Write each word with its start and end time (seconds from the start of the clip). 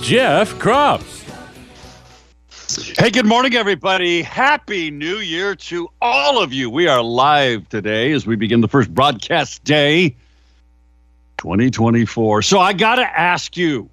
Jeff 0.00 0.54
Kropp. 0.54 1.02
Hey, 2.98 3.10
good 3.10 3.26
morning, 3.26 3.54
everybody. 3.54 4.22
Happy 4.22 4.90
New 4.90 5.16
Year 5.16 5.54
to 5.56 5.88
all 6.00 6.42
of 6.42 6.52
you. 6.52 6.70
We 6.70 6.86
are 6.86 7.02
live 7.02 7.68
today 7.68 8.12
as 8.12 8.26
we 8.26 8.36
begin 8.36 8.60
the 8.60 8.68
first 8.68 8.94
broadcast 8.94 9.64
day 9.64 10.16
2024. 11.38 12.42
So 12.42 12.60
I 12.60 12.72
got 12.72 12.96
to 12.96 13.02
ask 13.02 13.56
you. 13.56 13.90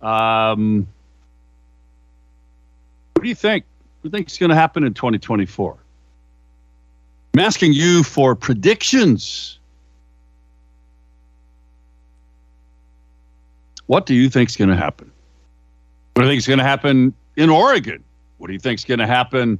Um, 0.00 0.88
what 3.14 3.22
do 3.22 3.28
you 3.28 3.34
think? 3.34 3.64
What 4.00 4.10
do 4.10 4.16
you 4.16 4.18
think 4.18 4.30
is 4.30 4.38
going 4.38 4.50
to 4.50 4.56
happen 4.56 4.82
in 4.82 4.94
2024? 4.94 5.76
I'm 7.34 7.40
asking 7.40 7.74
you 7.74 8.02
for 8.02 8.34
predictions. 8.34 9.59
What 13.90 14.06
do 14.06 14.14
you 14.14 14.30
think 14.30 14.48
is 14.48 14.56
going 14.56 14.70
to 14.70 14.76
happen? 14.76 15.10
What 16.14 16.22
do 16.22 16.28
you 16.28 16.30
think 16.30 16.38
is 16.38 16.46
going 16.46 16.60
to 16.60 16.64
happen 16.64 17.12
in 17.34 17.50
Oregon? 17.50 18.04
What 18.38 18.46
do 18.46 18.52
you 18.52 18.60
think 18.60 18.78
is 18.78 18.84
going 18.84 19.00
to 19.00 19.06
happen 19.06 19.58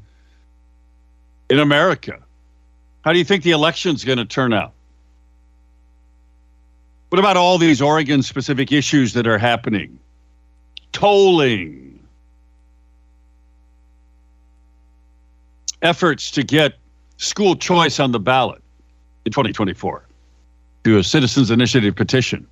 in 1.49 1.59
America? 1.59 2.17
How 3.03 3.13
do 3.13 3.19
you 3.19 3.25
think 3.25 3.43
the 3.43 3.51
election 3.51 3.93
is 3.93 4.05
going 4.05 4.19
to 4.19 4.25
turn 4.25 4.53
out? 4.53 4.73
What 7.09 7.19
about 7.19 7.37
all 7.37 7.59
these 7.59 7.83
Oregon 7.83 8.23
specific 8.23 8.71
issues 8.71 9.15
that 9.15 9.27
are 9.27 9.37
happening? 9.37 9.99
Tolling, 10.93 11.99
efforts 15.83 16.31
to 16.31 16.45
get 16.45 16.75
school 17.17 17.57
choice 17.57 17.99
on 17.99 18.13
the 18.13 18.21
ballot 18.21 18.63
in 19.25 19.33
2024 19.33 20.05
through 20.85 20.99
a 20.99 21.03
citizens 21.03 21.51
initiative 21.51 21.97
petition. 21.97 22.47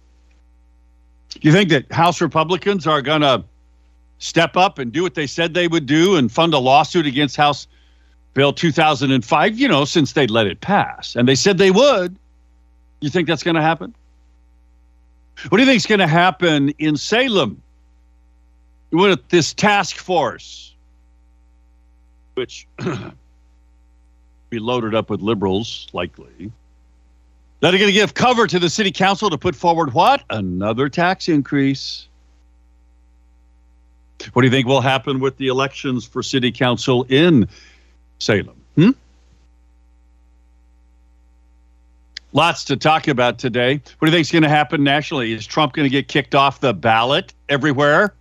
Do 1.31 1.41
you 1.43 1.53
think 1.53 1.71
that 1.71 1.91
House 1.93 2.21
Republicans 2.21 2.87
are 2.87 3.03
going 3.03 3.21
to 3.21 3.45
step 4.19 4.57
up 4.57 4.79
and 4.79 4.93
do 4.93 5.03
what 5.03 5.15
they 5.15 5.27
said 5.27 5.55
they 5.55 5.69
would 5.69 5.87
do 5.87 6.17
and 6.17 6.31
fund 6.31 6.55
a 6.55 6.59
lawsuit 6.59 7.07
against 7.07 7.37
House 7.37 7.67
Bill 8.35 8.53
2005, 8.53 9.59
you 9.59 9.69
know, 9.69 9.85
since 9.85 10.13
they 10.13 10.27
let 10.27 10.47
it 10.47 10.61
pass? 10.61 11.17
And 11.17 11.29
they 11.29 11.35
said 11.35 11.59
they 11.59 11.71
would. 11.71 12.17
You 13.01 13.11
think 13.11 13.29
that's 13.29 13.43
going 13.43 13.55
to 13.55 13.63
happen? 13.63 13.95
What 15.49 15.59
do 15.59 15.63
you 15.63 15.67
think 15.67 15.77
is 15.77 15.87
going 15.87 16.01
to 16.01 16.07
happen 16.09 16.71
in 16.79 16.97
Salem 16.97 17.63
with 18.91 19.21
this 19.29 19.55
task 19.55 19.97
force, 19.97 20.75
which 22.35 22.67
be 24.51 24.59
loaded 24.59 24.95
up 24.95 25.11
with 25.11 25.21
liberals, 25.21 25.89
likely. 25.93 26.53
That 27.61 27.75
are 27.75 27.79
going 27.79 27.89
to 27.89 27.93
give 27.93 28.15
cover 28.15 28.47
to 28.47 28.59
the 28.59 28.71
city 28.71 28.93
council 28.93 29.31
to 29.31 29.39
put 29.39 29.57
forward 29.57 29.93
what? 29.93 30.23
Another 30.31 30.89
tax 30.89 31.29
increase. 31.29 32.07
What 34.33 34.43
do 34.43 34.47
you 34.47 34.53
think 34.53 34.67
will 34.67 34.81
happen 34.81 35.19
with 35.19 35.37
the 35.39 35.49
elections 35.49 36.05
for 36.05 36.23
city 36.23 36.53
council 36.53 37.05
in 37.09 37.49
Salem? 38.19 38.57
Hmm? 38.77 38.91
Lots 42.33 42.65
to 42.65 42.77
talk 42.77 43.09
about 43.09 43.39
today. 43.39 43.81
What 43.99 44.07
do 44.07 44.13
you 44.13 44.13
think 44.13 44.27
is 44.27 44.31
going 44.31 44.43
to 44.43 44.49
happen 44.49 44.85
nationally? 44.85 45.33
Is 45.33 45.47
Trump 45.47 45.73
going 45.73 45.85
to 45.85 45.91
get 45.91 46.07
kicked 46.07 46.35
off 46.37 46.61
the 46.61 46.75
ballot 46.75 47.33
everywhere? 47.49 48.15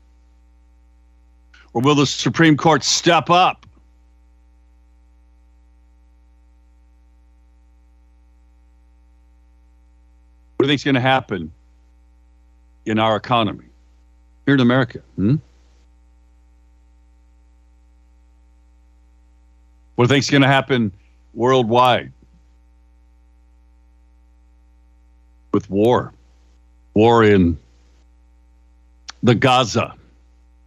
Or 1.73 1.81
will 1.81 1.95
the 1.95 2.07
Supreme 2.07 2.57
Court 2.57 2.83
step 2.83 3.29
up 3.29 3.66
Is 10.69 10.83
going 10.83 10.95
to 10.95 11.01
happen 11.01 11.51
in 12.85 12.99
our 12.99 13.15
economy 13.15 13.65
here 14.45 14.55
in 14.55 14.59
America? 14.59 14.99
Hmm? 15.15 15.35
What 19.95 20.05
do 20.05 20.13
you 20.13 20.15
think 20.15 20.23
is 20.23 20.29
going 20.29 20.41
to 20.41 20.47
happen 20.47 20.91
worldwide 21.33 22.11
with 25.53 25.69
war? 25.69 26.13
War 26.93 27.23
in 27.23 27.57
the 29.23 29.35
Gaza 29.35 29.95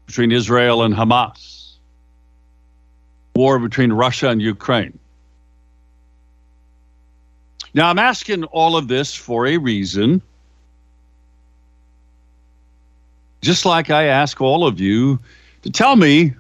between 0.07 0.33
Israel 0.33 0.83
and 0.83 0.95
Hamas. 0.95 1.75
War 3.35 3.59
between 3.59 3.93
Russia 3.93 4.29
and 4.29 4.41
Ukraine. 4.41 5.00
Now, 7.75 7.89
I'm 7.89 7.99
asking 7.99 8.45
all 8.45 8.77
of 8.77 8.89
this 8.89 9.15
for 9.15 9.47
a 9.47 9.57
reason. 9.57 10.21
Just 13.43 13.65
like 13.65 13.91
I 13.91 14.05
ask 14.05 14.41
all 14.41 14.67
of 14.67 14.81
you 14.81 15.19
to 15.63 15.71
tell 15.71 15.97
me 15.97 16.35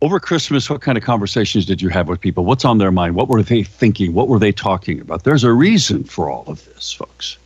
over 0.00 0.20
Christmas, 0.20 0.68
what 0.68 0.82
kind 0.82 0.98
of 0.98 1.04
conversations 1.04 1.64
did 1.64 1.80
you 1.80 1.88
have 1.88 2.08
with 2.08 2.20
people? 2.20 2.44
What's 2.44 2.64
on 2.64 2.78
their 2.78 2.92
mind? 2.92 3.14
What 3.14 3.28
were 3.28 3.42
they 3.42 3.62
thinking? 3.62 4.12
What 4.12 4.28
were 4.28 4.38
they 4.38 4.52
talking 4.52 5.00
about? 5.00 5.24
There's 5.24 5.44
a 5.44 5.52
reason 5.52 6.04
for 6.04 6.30
all 6.30 6.44
of 6.46 6.64
this, 6.66 6.92
folks. 6.92 7.38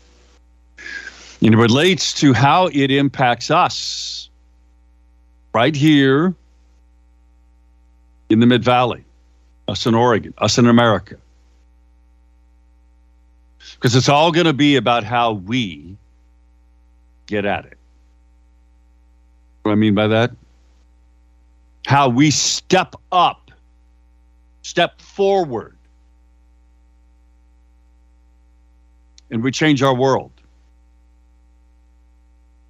And 1.40 1.54
it 1.54 1.56
relates 1.56 2.12
to 2.14 2.32
how 2.32 2.66
it 2.72 2.90
impacts 2.90 3.50
us 3.50 4.28
right 5.54 5.74
here 5.74 6.34
in 8.28 8.40
the 8.40 8.46
Mid 8.46 8.64
Valley 8.64 9.04
us 9.68 9.84
in 9.86 9.94
Oregon, 9.94 10.34
us 10.38 10.58
in 10.58 10.66
America. 10.66 11.16
Because 13.74 13.94
it's 13.94 14.08
all 14.08 14.32
going 14.32 14.46
to 14.46 14.54
be 14.54 14.76
about 14.76 15.04
how 15.04 15.34
we 15.34 15.96
get 17.26 17.44
at 17.44 17.66
it. 17.66 17.76
What 19.62 19.72
I 19.72 19.74
mean 19.74 19.94
by 19.94 20.08
that? 20.08 20.32
How 21.86 22.08
we 22.08 22.30
step 22.30 22.94
up, 23.12 23.50
step 24.62 25.00
forward, 25.00 25.76
and 29.30 29.42
we 29.42 29.52
change 29.52 29.82
our 29.82 29.94
world 29.94 30.32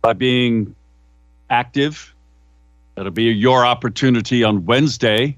by 0.03 0.13
being 0.13 0.75
active. 1.49 2.15
That'll 2.97 3.13
be 3.13 3.25
your 3.25 3.65
opportunity 3.65 4.43
on 4.43 4.67
Wednesday 4.67 5.37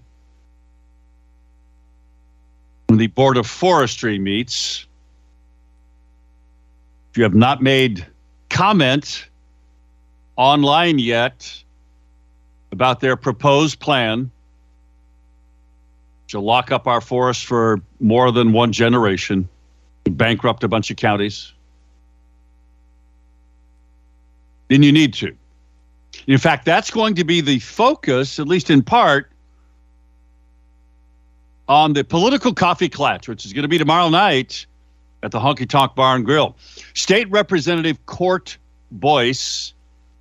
the 2.96 3.08
Board 3.08 3.36
of 3.36 3.46
Forestry 3.46 4.18
meets. 4.18 4.86
If 7.10 7.18
you 7.18 7.22
have 7.24 7.34
not 7.34 7.62
made 7.62 8.06
comment 8.48 9.26
online 10.36 10.98
yet 10.98 11.62
about 12.72 13.00
their 13.00 13.16
proposed 13.16 13.80
plan 13.80 14.30
to 16.28 16.40
lock 16.40 16.70
up 16.70 16.86
our 16.86 17.00
forests 17.00 17.42
for 17.42 17.80
more 17.98 18.30
than 18.30 18.52
one 18.52 18.72
generation, 18.72 19.48
bankrupt 20.04 20.62
a 20.64 20.68
bunch 20.68 20.90
of 20.90 20.96
counties, 20.96 21.52
then 24.68 24.82
you 24.82 24.92
need 24.92 25.12
to. 25.14 25.36
In 26.26 26.38
fact, 26.38 26.64
that's 26.64 26.90
going 26.90 27.14
to 27.16 27.24
be 27.24 27.40
the 27.40 27.58
focus, 27.58 28.38
at 28.38 28.46
least 28.46 28.70
in 28.70 28.82
part, 28.82 29.29
on 31.70 31.92
the 31.92 32.02
political 32.02 32.52
coffee 32.52 32.88
clutch, 32.88 33.28
which 33.28 33.46
is 33.46 33.52
going 33.52 33.62
to 33.62 33.68
be 33.68 33.78
tomorrow 33.78 34.08
night 34.08 34.66
at 35.22 35.30
the 35.30 35.38
Honky 35.38 35.68
Tonk 35.68 35.94
Bar 35.94 36.16
and 36.16 36.24
Grill. 36.24 36.56
State 36.94 37.30
Representative 37.30 38.04
Court 38.06 38.58
Boice, 38.90 39.72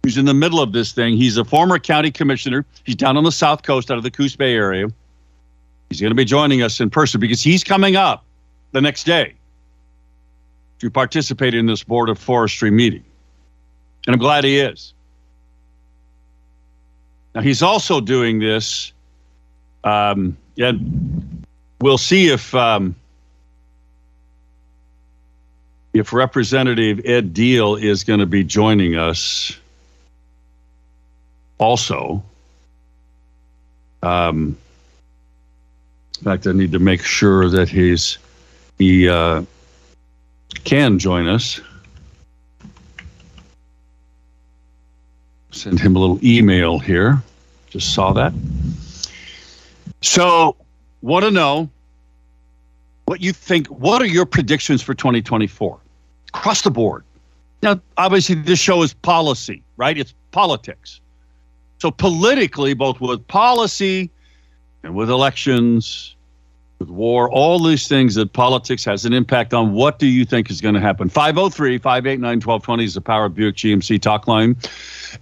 who's 0.04 0.16
in 0.16 0.26
the 0.26 0.34
middle 0.36 0.62
of 0.62 0.74
this 0.74 0.92
thing, 0.92 1.18
he's 1.18 1.38
a 1.38 1.44
former 1.44 1.80
county 1.80 2.12
commissioner. 2.12 2.66
He's 2.84 2.96
down 2.96 3.18
on 3.18 3.24
the 3.24 3.32
South 3.32 3.64
Coast 3.64 3.90
out 3.90 3.98
of 3.98 4.04
the 4.04 4.12
Coos 4.12 4.36
Bay 4.36 4.54
area. 4.54 4.90
He's 5.90 6.00
going 6.00 6.12
to 6.12 6.16
be 6.16 6.24
joining 6.24 6.62
us 6.62 6.80
in 6.80 6.92
person 6.92 7.20
because 7.20 7.42
he's 7.42 7.64
coming 7.64 7.96
up 7.96 8.24
the 8.72 8.80
next 8.80 9.06
day 9.06 9.34
to 10.78 10.92
participate 10.92 11.56
in 11.56 11.66
this 11.66 11.84
Board 11.84 12.10
of 12.10 12.20
Forestry 12.20 12.70
meeting. 12.70 13.04
And 14.06 14.14
I'm 14.14 14.20
glad 14.20 14.44
he 14.44 14.60
is. 14.60 14.94
Now, 17.34 17.42
he's 17.42 17.64
also 17.64 18.00
doing 18.00 18.38
this. 18.38 18.94
Um, 19.84 20.38
we'll 21.82 21.98
see 21.98 22.30
if 22.30 22.54
um, 22.56 22.96
if 25.94 26.14
Representative 26.14 27.02
Ed 27.06 27.34
Diehl 27.34 27.82
is 27.82 28.04
going 28.04 28.20
to 28.20 28.26
be 28.26 28.44
joining 28.44 28.96
us 28.96 29.58
also. 31.58 32.24
Um, 34.02 34.58
in 36.18 36.24
fact, 36.24 36.48
I 36.48 36.52
need 36.52 36.72
to 36.74 36.80
make 36.80 37.04
sure 37.04 37.50
that 37.50 37.70
he's 37.70 38.18
he 38.78 39.08
uh, 39.10 39.44
can 40.64 41.00
join 41.00 41.28
us. 41.28 41.62
Send 45.52 45.80
him 45.80 45.96
a 45.96 46.00
little 46.00 46.20
email 46.24 46.80
here. 46.80 47.22
Just 47.70 47.94
saw 47.94 48.14
that. 48.14 48.34
So, 50.02 50.56
want 51.02 51.26
to 51.26 51.32
know 51.32 51.70
what 53.06 53.22
you 53.22 53.34
think. 53.34 53.68
What 53.68 54.02
are 54.02 54.08
your 54.08 54.26
predictions 54.26 54.82
for 54.82 54.94
2024 54.94 55.80
across 56.30 56.62
the 56.62 56.72
board? 56.72 57.04
Now, 57.62 57.82
obviously, 57.98 58.36
this 58.36 58.60
show 58.60 58.84
is 58.84 58.94
policy, 58.94 59.64
right? 59.78 59.98
It's 59.98 60.14
politics. 60.32 61.02
So, 61.80 61.92
politically, 61.92 62.74
both 62.74 63.02
with 63.02 63.26
policy 63.28 64.10
and 64.84 64.96
with 64.96 65.10
elections, 65.10 66.16
with 66.80 66.90
war, 66.90 67.30
all 67.30 67.62
these 67.62 67.88
things 67.88 68.16
that 68.16 68.32
politics 68.32 68.86
has 68.86 69.06
an 69.06 69.14
impact 69.14 69.54
on. 69.54 69.74
What 69.74 70.00
do 70.00 70.08
you 70.08 70.24
think 70.24 70.50
is 70.50 70.62
going 70.62 70.76
to 70.76 70.82
happen? 70.82 71.10
503 71.10 71.78
589 71.78 72.24
1220 72.38 72.84
is 72.84 72.94
the 72.94 73.02
Power 73.02 73.26
of 73.26 73.36
Buick 73.36 73.56
GMC 73.56 74.02
talk 74.02 74.28
line. 74.28 74.56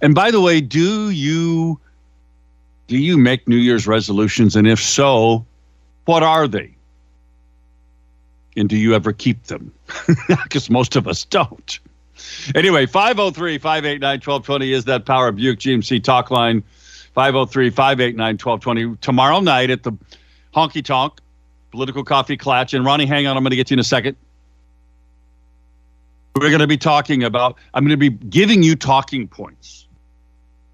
And 0.00 0.14
by 0.14 0.30
the 0.30 0.40
way, 0.40 0.60
do 0.60 1.10
you 1.10 1.80
do 2.86 2.96
you 2.96 3.18
make 3.18 3.46
New 3.46 3.56
Year's 3.56 3.86
resolutions? 3.86 4.56
And 4.56 4.66
if 4.66 4.80
so, 4.80 5.44
what 6.08 6.22
are 6.22 6.48
they? 6.48 6.74
And 8.56 8.66
do 8.66 8.78
you 8.78 8.94
ever 8.94 9.12
keep 9.12 9.44
them? 9.44 9.70
Because 10.26 10.70
most 10.70 10.96
of 10.96 11.06
us 11.06 11.26
don't. 11.26 11.78
Anyway, 12.54 12.86
503 12.86 13.58
589 13.58 14.10
1220 14.14 14.72
is 14.72 14.86
that 14.86 15.04
Power 15.04 15.30
Buick 15.30 15.58
GMC 15.58 16.02
talk 16.02 16.30
line. 16.30 16.62
503 17.12 17.68
589 17.68 18.38
1220. 18.38 18.96
Tomorrow 19.02 19.40
night 19.40 19.68
at 19.68 19.82
the 19.82 19.92
Honky 20.54 20.82
Tonk 20.82 21.20
Political 21.72 22.04
Coffee 22.04 22.38
Clatch. 22.38 22.72
And 22.72 22.86
Ronnie, 22.86 23.04
hang 23.04 23.26
on, 23.26 23.36
I'm 23.36 23.42
going 23.42 23.50
to 23.50 23.56
get 23.56 23.70
you 23.70 23.74
in 23.74 23.80
a 23.80 23.84
second. 23.84 24.16
We're 26.36 26.48
going 26.48 26.60
to 26.60 26.66
be 26.66 26.78
talking 26.78 27.22
about, 27.22 27.58
I'm 27.74 27.84
going 27.84 27.90
to 27.90 28.10
be 28.10 28.16
giving 28.28 28.62
you 28.62 28.76
talking 28.76 29.28
points 29.28 29.86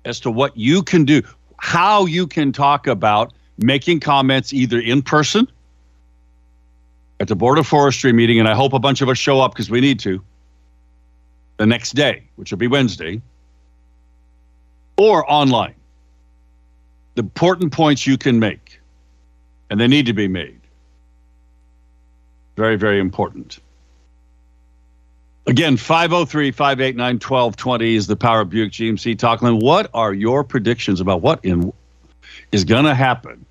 as 0.05 0.21
to 0.21 0.31
what 0.31 0.57
you 0.57 0.85
can 0.85 1.05
do, 1.05 1.23
how 1.59 2.07
you 2.07 2.29
can 2.29 2.53
talk 2.53 2.87
about 2.87 3.33
making 3.59 4.01
comments 4.01 4.53
either 4.53 4.79
in 4.79 5.03
person 5.03 5.49
at 7.21 7.29
the 7.29 7.37
Board 7.37 7.59
of 7.59 7.67
Forestry 7.67 8.12
meeting, 8.12 8.39
and 8.39 8.49
I 8.49 8.55
hope 8.55 8.73
a 8.73 8.79
bunch 8.79 9.01
of 9.01 9.09
us 9.09 9.19
show 9.19 9.41
up 9.41 9.53
because 9.53 9.71
we 9.71 9.81
need 9.81 10.01
to 10.01 10.23
the 11.56 11.67
next 11.67 11.93
day, 11.93 12.25
which 12.37 12.51
will 12.51 12.59
be 12.59 12.67
Wednesday, 12.67 13.21
or 14.97 15.31
online. 15.31 15.75
The 17.15 17.23
important 17.23 17.73
points 17.73 18.06
you 18.06 18.19
can 18.19 18.41
make, 18.41 18.81
and 19.71 19.81
they 19.81 19.87
need 19.87 20.06
to 20.06 20.12
be 20.12 20.27
made. 20.27 20.61
Very, 22.56 22.77
very 22.77 22.99
important. 22.99 23.61
Again, 25.47 25.77
503 25.77 26.51
589 26.53 27.15
1220 27.17 27.95
is 27.97 28.06
the 28.06 28.17
Power 28.17 28.41
of 28.41 28.51
Buick 28.51 28.73
GMC 28.73 29.17
Talkland. 29.17 29.62
What 29.62 29.91
are 29.93 30.12
your 30.12 30.43
predictions 30.43 31.01
about 31.01 31.21
what 31.21 31.45
in, 31.45 31.73
is 32.55 32.62
going 32.62 32.85
to 32.85 32.95
happen 32.95 33.45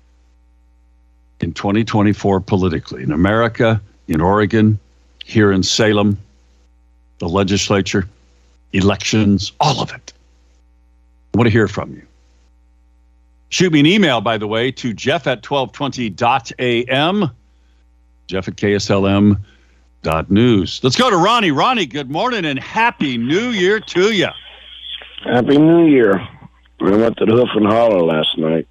in 1.40 1.52
2024 1.52 2.40
politically 2.40 3.02
in 3.02 3.12
America, 3.12 3.78
in 4.08 4.18
Oregon, 4.22 4.78
here 5.22 5.52
in 5.52 5.62
Salem, 5.62 6.16
the 7.18 7.28
legislature, 7.28 8.08
elections, 8.72 9.52
all 9.60 9.82
of 9.82 9.92
it? 9.92 10.14
I 11.34 11.36
want 11.36 11.46
to 11.48 11.50
hear 11.50 11.68
from 11.68 11.92
you. 11.92 12.02
Shoot 13.50 13.74
me 13.74 13.80
an 13.80 13.86
email, 13.86 14.22
by 14.22 14.38
the 14.38 14.46
way, 14.46 14.72
to 14.72 14.94
jeff 14.94 15.26
at 15.26 15.42
1220.am 15.42 17.30
Jeff 18.26 18.48
at 18.48 18.56
KSLM 18.56 19.38
dot 20.02 20.30
news. 20.30 20.80
Let's 20.82 20.96
go 20.96 21.10
to 21.10 21.16
Ronnie. 21.18 21.50
Ronnie, 21.50 21.84
good 21.84 22.10
morning 22.10 22.46
and 22.46 22.58
happy 22.58 23.18
New 23.18 23.50
Year 23.50 23.80
to 23.80 24.12
you. 24.12 24.28
Happy 25.24 25.58
New 25.58 25.86
Year. 25.86 26.26
I 26.80 26.90
went 26.96 27.18
to 27.18 27.26
the 27.26 27.32
Hoof 27.32 27.50
and 27.54 27.66
Holler 27.66 28.00
last 28.00 28.38
night. 28.38 28.66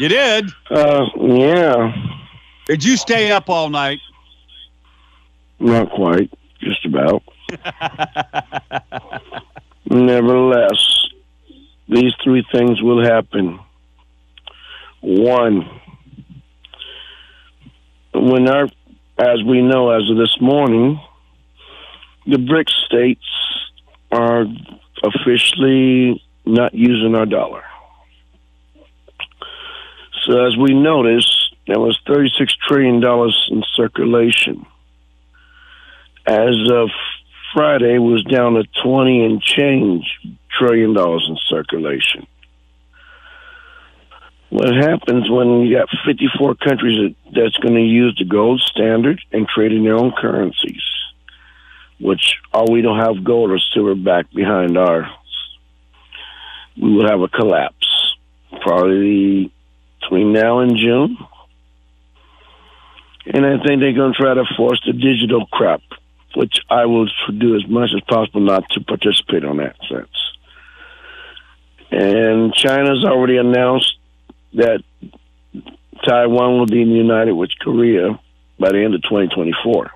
You 0.00 0.08
did? 0.08 0.50
Uh, 0.70 1.04
yeah. 1.14 1.92
Did 2.64 2.82
you 2.82 2.96
stay 2.96 3.30
up 3.32 3.50
all 3.50 3.68
night? 3.68 3.98
Not 5.58 5.90
quite. 5.90 6.32
Just 6.58 6.86
about. 6.86 7.22
Nevertheless, 9.84 11.06
these 11.86 12.14
three 12.24 12.46
things 12.50 12.80
will 12.80 13.04
happen. 13.04 13.60
One, 15.02 15.68
when 18.14 18.48
our, 18.48 18.68
as 19.18 19.42
we 19.44 19.60
know 19.60 19.90
as 19.90 20.08
of 20.08 20.16
this 20.16 20.40
morning, 20.40 20.98
the 22.26 22.38
BRIC 22.38 22.70
states 22.86 23.26
are 24.10 24.46
officially 25.02 26.24
not 26.46 26.72
using 26.72 27.14
our 27.14 27.26
dollar. 27.26 27.64
So 30.26 30.46
as 30.46 30.56
we 30.56 30.74
notice, 30.74 31.50
there 31.66 31.80
was 31.80 31.98
$36 32.06 32.48
trillion 32.68 33.02
in 33.50 33.64
circulation. 33.74 34.66
As 36.26 36.54
of 36.70 36.90
Friday, 37.54 37.98
was 37.98 38.22
down 38.24 38.54
to 38.54 38.64
20 38.82 39.24
and 39.24 39.42
change 39.42 40.04
trillion 40.50 40.92
dollars 40.94 41.26
in 41.28 41.36
circulation 41.48 42.26
what 44.50 44.74
happens 44.74 45.30
when 45.30 45.60
you 45.60 45.78
got 45.78 45.88
54 46.04 46.56
countries 46.56 46.98
that, 47.00 47.40
that's 47.40 47.56
going 47.58 47.74
to 47.74 47.80
use 47.80 48.16
the 48.18 48.24
gold 48.24 48.60
standard 48.60 49.20
and 49.32 49.46
trade 49.48 49.72
in 49.72 49.84
their 49.84 49.96
own 49.96 50.12
currencies, 50.12 50.82
which 52.00 52.34
all 52.52 52.66
we 52.70 52.82
don't 52.82 52.98
have 52.98 53.24
gold 53.24 53.52
or 53.52 53.60
silver 53.72 53.94
back 53.94 54.30
behind 54.32 54.76
ours, 54.76 55.06
we 56.76 56.92
will 56.94 57.08
have 57.08 57.20
a 57.20 57.28
collapse 57.28 57.86
probably 58.60 59.52
between 60.00 60.32
now 60.32 60.60
and 60.60 60.76
June. 60.76 61.16
And 63.26 63.44
I 63.44 63.62
think 63.62 63.80
they're 63.80 63.92
going 63.92 64.12
to 64.12 64.18
try 64.18 64.34
to 64.34 64.44
force 64.56 64.80
the 64.84 64.92
digital 64.92 65.46
crap, 65.46 65.82
which 66.34 66.60
I 66.70 66.86
will 66.86 67.08
do 67.38 67.56
as 67.56 67.66
much 67.68 67.90
as 67.94 68.00
possible 68.08 68.40
not 68.40 68.68
to 68.70 68.80
participate 68.80 69.44
on 69.44 69.58
that 69.58 69.76
sense. 69.88 70.08
And 71.90 72.54
China's 72.54 73.04
already 73.04 73.36
announced 73.36 73.96
that 74.54 74.82
Taiwan 76.04 76.58
will 76.58 76.66
be 76.66 76.78
united 76.78 77.32
with 77.32 77.50
Korea 77.60 78.18
by 78.58 78.72
the 78.72 78.82
end 78.82 78.94
of 78.94 79.02
2024. 79.02 79.90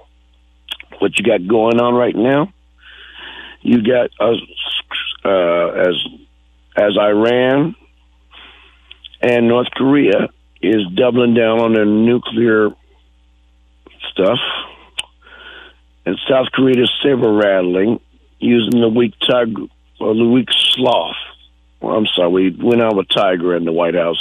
What 0.98 1.18
you 1.18 1.24
got 1.24 1.46
going 1.46 1.80
on 1.80 1.94
right 1.94 2.14
now? 2.14 2.52
You 3.62 3.82
got 3.82 4.10
us 4.20 4.36
uh, 5.24 5.68
as 5.68 5.94
as 6.76 6.98
Iran 6.98 7.76
and 9.24 9.48
North 9.48 9.68
Korea 9.74 10.28
is 10.60 10.86
doubling 10.94 11.34
down 11.34 11.60
on 11.60 11.72
their 11.72 11.86
nuclear 11.86 12.70
stuff, 14.10 14.38
and 16.04 16.18
South 16.28 16.48
Korea 16.52 16.82
is 16.82 16.90
saber 17.02 17.32
rattling 17.32 18.00
using 18.38 18.80
the 18.80 18.88
weak 18.88 19.14
tiger 19.26 19.62
or 19.98 20.14
the 20.14 20.28
weak 20.28 20.48
sloth. 20.52 21.16
Well, 21.80 21.96
I'm 21.96 22.06
sorry, 22.14 22.30
we 22.30 22.50
went 22.50 22.82
out 22.82 22.96
with 22.96 23.08
tiger 23.08 23.56
in 23.56 23.64
the 23.64 23.72
White 23.72 23.94
House 23.94 24.20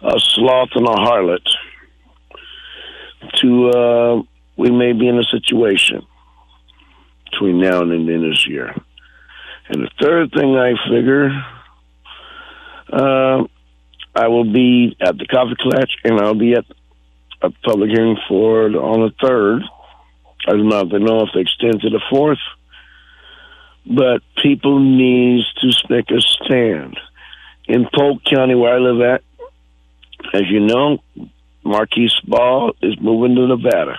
a 0.00 0.18
sloth 0.20 0.70
and 0.74 0.86
a 0.86 0.90
harlot 0.90 1.46
to 3.40 3.70
uh, 3.70 4.22
we 4.56 4.70
may 4.70 4.92
be 4.92 5.08
in 5.08 5.18
a 5.18 5.24
situation 5.24 6.06
between 7.30 7.60
now 7.60 7.80
and 7.80 7.90
the 7.90 7.96
end 7.96 8.24
of 8.24 8.30
this 8.30 8.46
year. 8.46 8.74
And 9.68 9.82
the 9.82 9.90
third 9.98 10.30
thing 10.32 10.56
I 10.56 10.74
figure, 10.88 11.30
uh, 12.92 13.44
I 14.14 14.28
will 14.28 14.50
be 14.50 14.96
at 15.00 15.18
the 15.18 15.26
coffee 15.26 15.56
Clutch, 15.58 15.96
and 16.04 16.20
I'll 16.20 16.34
be 16.34 16.54
at 16.54 16.64
a 17.42 17.50
public 17.50 17.90
hearing 17.90 18.16
for 18.28 18.66
on 18.66 19.00
the 19.00 19.14
third. 19.20 19.62
I 20.46 20.52
do 20.52 20.62
not 20.62 20.88
know 20.88 21.22
if 21.22 21.30
they 21.34 21.40
extend 21.40 21.80
to 21.80 21.90
the 21.90 22.00
fourth, 22.10 22.38
but 23.86 24.22
people 24.42 24.78
needs 24.78 25.52
to 25.54 25.72
make 25.88 26.10
a 26.10 26.20
stand. 26.20 26.98
In 27.66 27.88
Polk 27.92 28.22
County, 28.24 28.54
where 28.54 28.74
I 28.74 28.78
live 28.78 29.00
at, 29.00 29.22
as 30.32 30.42
you 30.48 30.60
know, 30.60 31.02
Marquise 31.64 32.14
Ball 32.26 32.74
is 32.82 33.00
moving 33.00 33.34
to 33.36 33.46
Nevada. 33.46 33.98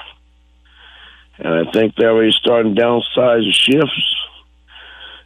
And 1.39 1.67
I 1.67 1.71
think 1.71 1.95
they're 1.95 2.11
already 2.11 2.31
starting 2.31 2.75
downsize 2.75 3.51
shifts. 3.51 4.15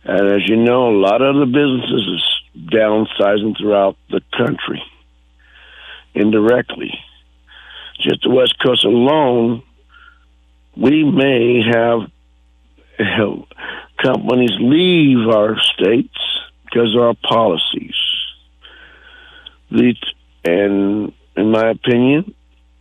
And 0.03 0.31
as 0.31 0.47
you 0.47 0.55
know, 0.55 0.89
a 0.89 0.97
lot 0.97 1.21
of 1.21 1.35
the 1.35 1.45
businesses 1.45 2.38
downsizing 2.55 3.57
throughout 3.57 3.97
the 4.09 4.21
country 4.37 4.81
indirectly. 6.13 6.91
Just 7.99 8.23
the 8.23 8.29
West 8.29 8.55
Coast 8.63 8.85
alone, 8.85 9.63
we 10.75 11.03
may 11.03 11.61
have 11.63 12.09
companies 14.01 14.51
leave 14.59 15.27
our 15.27 15.57
states 15.73 16.17
because 16.65 16.95
of 16.95 17.01
our 17.01 17.13
policies. 17.23 17.95
The, 19.71 19.95
and 20.45 21.13
in 21.35 21.51
my 21.51 21.69
opinion, 21.69 22.33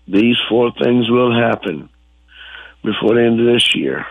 these 0.07 0.37
four 0.49 0.73
things 0.73 1.11
will 1.11 1.35
happen 1.35 1.89
before 2.83 3.15
the 3.15 3.23
end 3.23 3.41
of 3.41 3.47
this 3.47 3.75
year. 3.75 4.07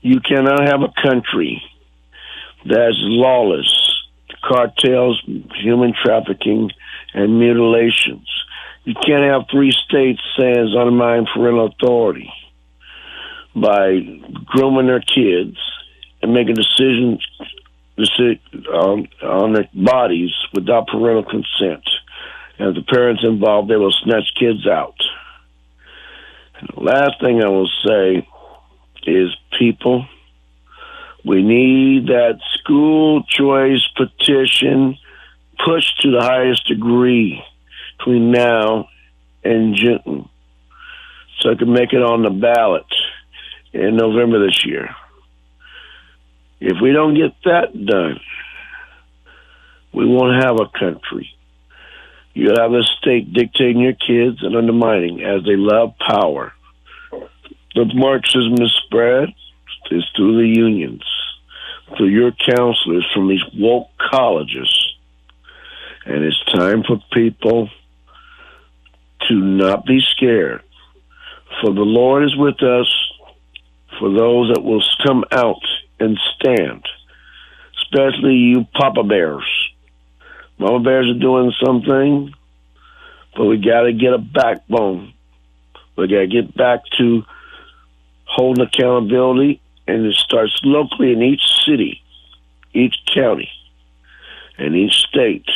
You 0.00 0.20
cannot 0.20 0.66
have 0.66 0.82
a 0.82 1.02
country 1.02 1.62
that's 2.64 2.96
lawless, 2.98 3.87
cartels, 4.42 5.22
human 5.54 5.92
trafficking, 5.92 6.70
and 7.14 7.38
mutilations. 7.38 8.28
You 8.84 8.94
can't 8.94 9.24
have 9.24 9.48
three 9.50 9.72
states 9.72 10.20
saying 10.36 10.56
it's 10.56 10.76
undermining 10.76 11.26
parental 11.26 11.66
authority 11.66 12.32
by 13.54 14.00
grooming 14.46 14.86
their 14.86 15.00
kids 15.00 15.56
and 16.22 16.32
making 16.32 16.54
decisions 16.54 17.26
on, 18.72 19.08
on 19.22 19.52
their 19.52 19.68
bodies 19.74 20.32
without 20.52 20.86
parental 20.86 21.24
consent. 21.24 21.88
And 22.58 22.68
if 22.68 22.74
the 22.74 22.92
parents 22.92 23.24
involved, 23.24 23.70
they 23.70 23.76
will 23.76 23.92
snatch 23.92 24.34
kids 24.38 24.66
out. 24.66 24.96
And 26.60 26.70
the 26.74 26.82
last 26.82 27.20
thing 27.20 27.42
I 27.42 27.48
will 27.48 27.70
say 27.86 28.26
is 29.06 29.36
people, 29.58 30.06
we 31.28 31.42
need 31.42 32.06
that 32.06 32.40
school 32.54 33.22
choice 33.24 33.86
petition 33.94 34.96
pushed 35.62 36.00
to 36.00 36.10
the 36.10 36.22
highest 36.22 36.66
degree 36.66 37.44
between 37.98 38.30
now 38.30 38.88
and 39.44 39.76
June 39.76 40.26
so 41.38 41.50
I 41.50 41.54
can 41.54 41.70
make 41.70 41.92
it 41.92 42.02
on 42.02 42.22
the 42.22 42.30
ballot 42.30 42.86
in 43.74 43.96
November 43.96 44.46
this 44.46 44.64
year. 44.64 44.88
If 46.60 46.80
we 46.80 46.92
don't 46.92 47.14
get 47.14 47.34
that 47.44 47.74
done, 47.84 48.20
we 49.92 50.06
won't 50.06 50.42
have 50.42 50.56
a 50.58 50.78
country. 50.78 51.28
You'll 52.32 52.58
have 52.58 52.72
a 52.72 52.84
state 53.00 53.34
dictating 53.34 53.82
your 53.82 53.92
kids 53.92 54.42
and 54.42 54.56
undermining 54.56 55.22
as 55.22 55.44
they 55.44 55.56
love 55.56 55.92
power. 55.98 56.54
The 57.74 57.84
Marxism 57.94 58.54
is 58.62 58.72
spread 58.86 59.34
is 59.90 60.04
through 60.14 60.36
the 60.36 60.48
unions, 60.48 61.02
through 61.96 62.08
your 62.08 62.32
counselors 62.32 63.06
from 63.14 63.28
these 63.28 63.44
woke 63.54 63.88
colleges. 64.10 64.94
And 66.04 66.24
it's 66.24 66.42
time 66.52 66.82
for 66.84 67.02
people 67.12 67.68
to 69.28 69.34
not 69.34 69.84
be 69.84 70.00
scared. 70.00 70.62
For 71.60 71.72
the 71.72 71.82
Lord 71.82 72.24
is 72.24 72.36
with 72.36 72.62
us 72.62 72.86
for 73.98 74.10
those 74.10 74.52
that 74.54 74.62
will 74.62 74.82
come 75.04 75.24
out 75.32 75.62
and 75.98 76.18
stand, 76.34 76.84
especially 77.82 78.34
you 78.34 78.66
Papa 78.74 79.02
Bears. 79.02 79.44
Mama 80.58 80.80
Bears 80.80 81.10
are 81.10 81.18
doing 81.18 81.52
something, 81.64 82.34
but 83.36 83.44
we 83.44 83.58
got 83.58 83.82
to 83.82 83.92
get 83.92 84.12
a 84.12 84.18
backbone. 84.18 85.12
We 85.96 86.08
got 86.08 86.20
to 86.20 86.26
get 86.26 86.56
back 86.56 86.80
to 86.98 87.24
holding 88.24 88.64
accountability, 88.64 89.60
and 89.88 90.04
it 90.04 90.14
starts 90.14 90.60
locally 90.62 91.12
in 91.12 91.22
each 91.22 91.42
city, 91.64 92.02
each 92.74 92.94
county, 93.12 93.48
and 94.58 94.76
each 94.76 94.92
state. 94.92 95.48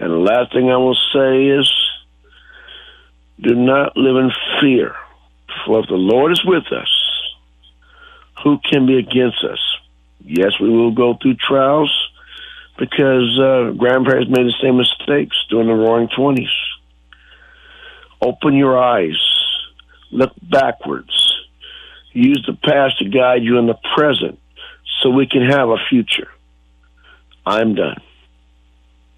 And 0.00 0.10
the 0.10 0.16
last 0.16 0.52
thing 0.52 0.70
I 0.70 0.76
will 0.78 0.96
say 1.12 1.46
is 1.46 1.72
do 3.40 3.54
not 3.54 3.96
live 3.96 4.16
in 4.16 4.32
fear, 4.60 4.94
for 5.64 5.80
if 5.80 5.88
the 5.88 5.94
Lord 5.94 6.32
is 6.32 6.44
with 6.44 6.72
us, 6.72 6.90
who 8.42 8.58
can 8.58 8.86
be 8.86 8.98
against 8.98 9.44
us? 9.44 9.60
Yes, 10.24 10.58
we 10.60 10.70
will 10.70 10.92
go 10.92 11.16
through 11.20 11.34
trials 11.34 11.92
because 12.78 13.38
uh, 13.38 13.72
grandparents 13.76 14.30
made 14.30 14.46
the 14.46 14.54
same 14.62 14.78
mistakes 14.78 15.36
during 15.50 15.68
the 15.68 15.74
roaring 15.74 16.08
20s. 16.08 16.48
Open 18.22 18.54
your 18.54 18.78
eyes, 18.78 19.18
look 20.10 20.32
backwards, 20.42 21.27
use 22.18 22.44
the 22.46 22.54
past 22.54 22.98
to 22.98 23.08
guide 23.08 23.42
you 23.42 23.58
in 23.58 23.66
the 23.66 23.78
present 23.94 24.38
so 25.00 25.10
we 25.10 25.26
can 25.26 25.42
have 25.42 25.68
a 25.68 25.78
future. 25.88 26.28
I'm 27.46 27.74
done. 27.74 28.00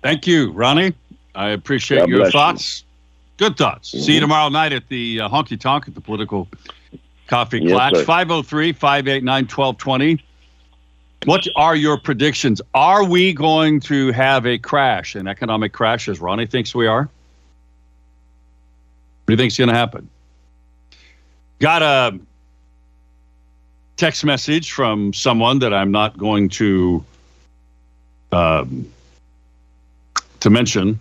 Thank 0.02 0.26
you, 0.26 0.52
Ronnie. 0.52 0.95
I 1.35 1.50
appreciate 1.50 2.00
God 2.00 2.09
your 2.09 2.19
bless 2.19 2.35
you. 2.35 2.38
thoughts. 2.38 2.85
Good 3.37 3.57
thoughts. 3.57 3.90
See 3.90 4.14
you 4.14 4.21
tomorrow 4.21 4.49
night 4.49 4.73
at 4.73 4.88
the 4.88 5.23
uh, 5.23 5.28
Honky 5.28 5.59
Tonk 5.59 5.88
at 5.88 5.95
the 5.95 6.00
Political 6.00 6.49
Coffee 7.26 7.66
Clash. 7.66 8.04
503 8.04 8.73
589 8.73 9.45
1220. 9.45 10.23
What 11.25 11.47
are 11.54 11.76
your 11.76 11.99
predictions? 11.99 12.62
Are 12.75 13.04
we 13.04 13.33
going 13.33 13.80
to 13.80 14.11
have 14.12 14.47
a 14.47 14.59
crash, 14.59 15.14
an 15.14 15.28
economic 15.28 15.73
crash, 15.73 16.09
as 16.09 16.21
Ronnie 16.21 16.47
thinks 16.47 16.75
we 16.75 16.87
are? 16.87 17.02
What 17.02 17.11
do 19.26 19.33
you 19.35 19.37
think's 19.37 19.59
going 19.59 19.69
to 19.69 19.75
happen? 19.75 20.09
Got 21.59 21.83
a 21.83 22.19
text 24.00 24.25
message 24.25 24.73
from 24.73 25.12
someone 25.12 25.59
that 25.59 25.75
I'm 25.75 25.90
not 25.90 26.16
going 26.16 26.49
to 26.61 27.04
um, 28.33 28.90
to 30.40 30.49
mention. 30.49 30.99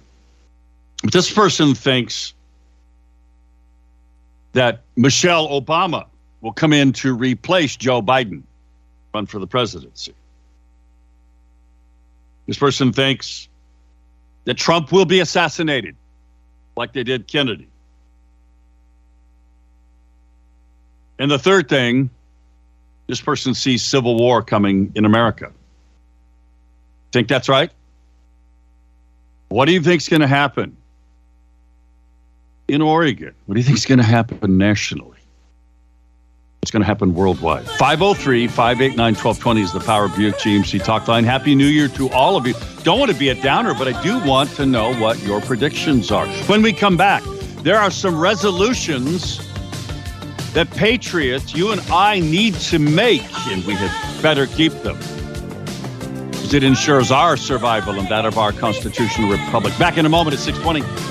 But 1.01 1.13
this 1.13 1.31
person 1.31 1.73
thinks 1.75 2.33
that 4.51 4.81
Michelle 4.97 5.47
Obama 5.47 6.07
will 6.41 6.51
come 6.51 6.73
in 6.73 6.91
to 6.91 7.13
replace 7.13 7.77
Joe 7.77 8.01
Biden, 8.01 8.43
run 9.13 9.25
for 9.25 9.39
the 9.39 9.47
presidency. 9.47 10.13
This 12.47 12.57
person 12.57 12.91
thinks 12.91 13.47
that 14.43 14.55
Trump 14.55 14.91
will 14.91 15.05
be 15.05 15.21
assassinated, 15.21 15.95
like 16.75 16.91
they 16.91 17.03
did 17.03 17.27
Kennedy. 17.27 17.69
And 21.17 21.31
the 21.31 21.39
third 21.39 21.69
thing, 21.69 22.09
this 23.09 23.19
person 23.19 23.55
sees 23.55 23.83
civil 23.83 24.15
war 24.15 24.43
coming 24.43 24.91
in 24.93 25.03
America. 25.03 25.51
Think 27.11 27.27
that's 27.27 27.49
right? 27.49 27.71
What 29.47 29.65
do 29.65 29.71
you 29.71 29.81
think's 29.81 30.07
going 30.07 30.21
to 30.21 30.27
happen 30.27 30.77
in 32.67 32.83
Oregon? 32.83 33.33
What 33.47 33.55
do 33.55 33.61
you 33.61 33.65
think's 33.65 33.85
going 33.85 33.97
to 33.97 34.05
happen 34.05 34.59
nationally? 34.59 35.17
What's 36.61 36.69
going 36.69 36.83
to 36.83 36.85
happen 36.85 37.15
worldwide? 37.15 37.65
503 37.65 38.47
589 38.47 39.15
1220 39.15 39.61
is 39.61 39.73
the 39.73 39.79
Power 39.79 40.07
Buick 40.09 40.35
GMC 40.35 40.83
talk 40.83 41.07
line. 41.07 41.23
Happy 41.23 41.55
New 41.55 41.65
Year 41.65 41.87
to 41.87 42.11
all 42.11 42.37
of 42.37 42.45
you. 42.45 42.53
Don't 42.83 42.99
want 42.99 43.11
to 43.11 43.17
be 43.17 43.29
a 43.29 43.41
downer, 43.41 43.73
but 43.73 43.87
I 43.87 43.99
do 44.03 44.23
want 44.23 44.51
to 44.51 44.67
know 44.67 44.93
what 44.97 45.19
your 45.23 45.41
predictions 45.41 46.11
are. 46.11 46.27
When 46.45 46.61
we 46.61 46.73
come 46.73 46.95
back, 46.95 47.23
there 47.63 47.79
are 47.79 47.89
some 47.89 48.19
resolutions 48.19 49.48
that 50.53 50.69
patriots, 50.71 51.53
you 51.53 51.71
and 51.71 51.81
I 51.91 52.19
need 52.19 52.55
to 52.55 52.79
make, 52.79 53.23
and 53.47 53.63
we 53.65 53.73
had 53.73 54.21
better 54.21 54.47
keep 54.47 54.73
them. 54.83 54.97
Because 56.29 56.53
it 56.53 56.63
ensures 56.63 57.11
our 57.11 57.37
survival 57.37 57.99
and 57.99 58.07
that 58.09 58.25
of 58.25 58.37
our 58.37 58.51
constitutional 58.51 59.29
republic. 59.29 59.77
Back 59.77 59.97
in 59.97 60.05
a 60.05 60.09
moment 60.09 60.35
at 60.35 60.39
620. 60.39 61.08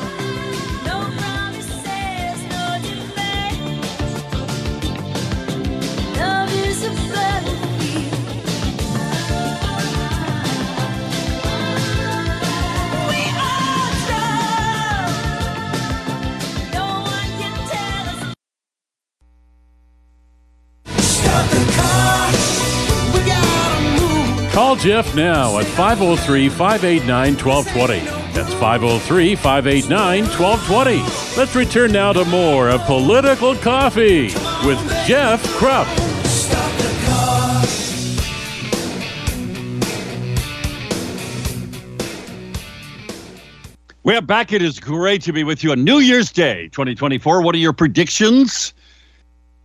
Jeff 24.80 25.12
now 25.16 25.58
at 25.58 25.66
503 25.66 26.48
589 26.48 27.36
1220. 27.36 27.98
That's 28.32 28.54
503 28.54 29.34
589 29.34 30.24
1220. 30.24 31.36
Let's 31.36 31.56
return 31.56 31.90
now 31.90 32.12
to 32.12 32.24
more 32.26 32.68
of 32.68 32.80
Political 32.82 33.56
Coffee 33.56 34.26
with 34.64 34.78
Jeff 35.04 35.42
Kropp. 35.58 35.88
Well, 44.04 44.20
back. 44.20 44.52
It 44.52 44.62
is 44.62 44.78
great 44.78 45.22
to 45.22 45.32
be 45.32 45.42
with 45.42 45.64
you 45.64 45.72
on 45.72 45.82
New 45.82 45.98
Year's 45.98 46.30
Day 46.30 46.68
2024. 46.68 47.42
What 47.42 47.54
are 47.54 47.58
your 47.58 47.72
predictions 47.72 48.72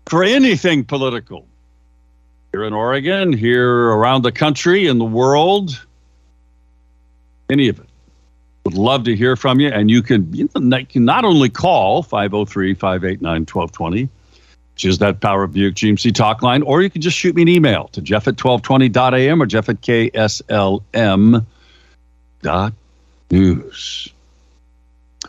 for 0.08 0.24
anything 0.24 0.84
political? 0.84 1.48
Here 2.54 2.66
in 2.66 2.74
Oregon, 2.74 3.34
here 3.34 3.90
around 3.90 4.22
the 4.22 4.32
country, 4.32 4.86
in 4.86 5.00
the 5.00 5.06
world, 5.06 5.84
any 7.50 7.68
of 7.68 7.80
it. 7.80 7.88
Would 8.66 8.76
love 8.76 9.06
to 9.06 9.16
hear 9.16 9.36
from 9.36 9.60
you. 9.60 9.70
And 9.70 9.90
you 9.90 10.04
can, 10.04 10.32
you 10.32 10.48
can 10.48 11.04
not 11.04 11.26
only 11.26 11.50
call 11.50 12.04
503 12.04 12.76
589 12.76 13.42
1220, 13.42 14.08
which 14.76 14.86
is 14.86 15.00
that 15.00 15.20
Power 15.20 15.48
Buick 15.48 15.74
GMC 15.74 16.14
talk 16.14 16.44
line, 16.44 16.62
or 16.62 16.84
you 16.84 16.92
can 16.92 17.02
just 17.02 17.18
shoot 17.18 17.36
me 17.36 17.42
an 17.42 17.48
email 17.48 17.88
to 17.88 18.02
jeff 18.02 18.28
at 18.28 18.36
1220.am 18.36 19.42
or 19.42 19.48
jeff 19.48 19.68
at 19.68 19.82
kslm 19.82 21.46
dot 22.44 22.74
news. 23.32 24.14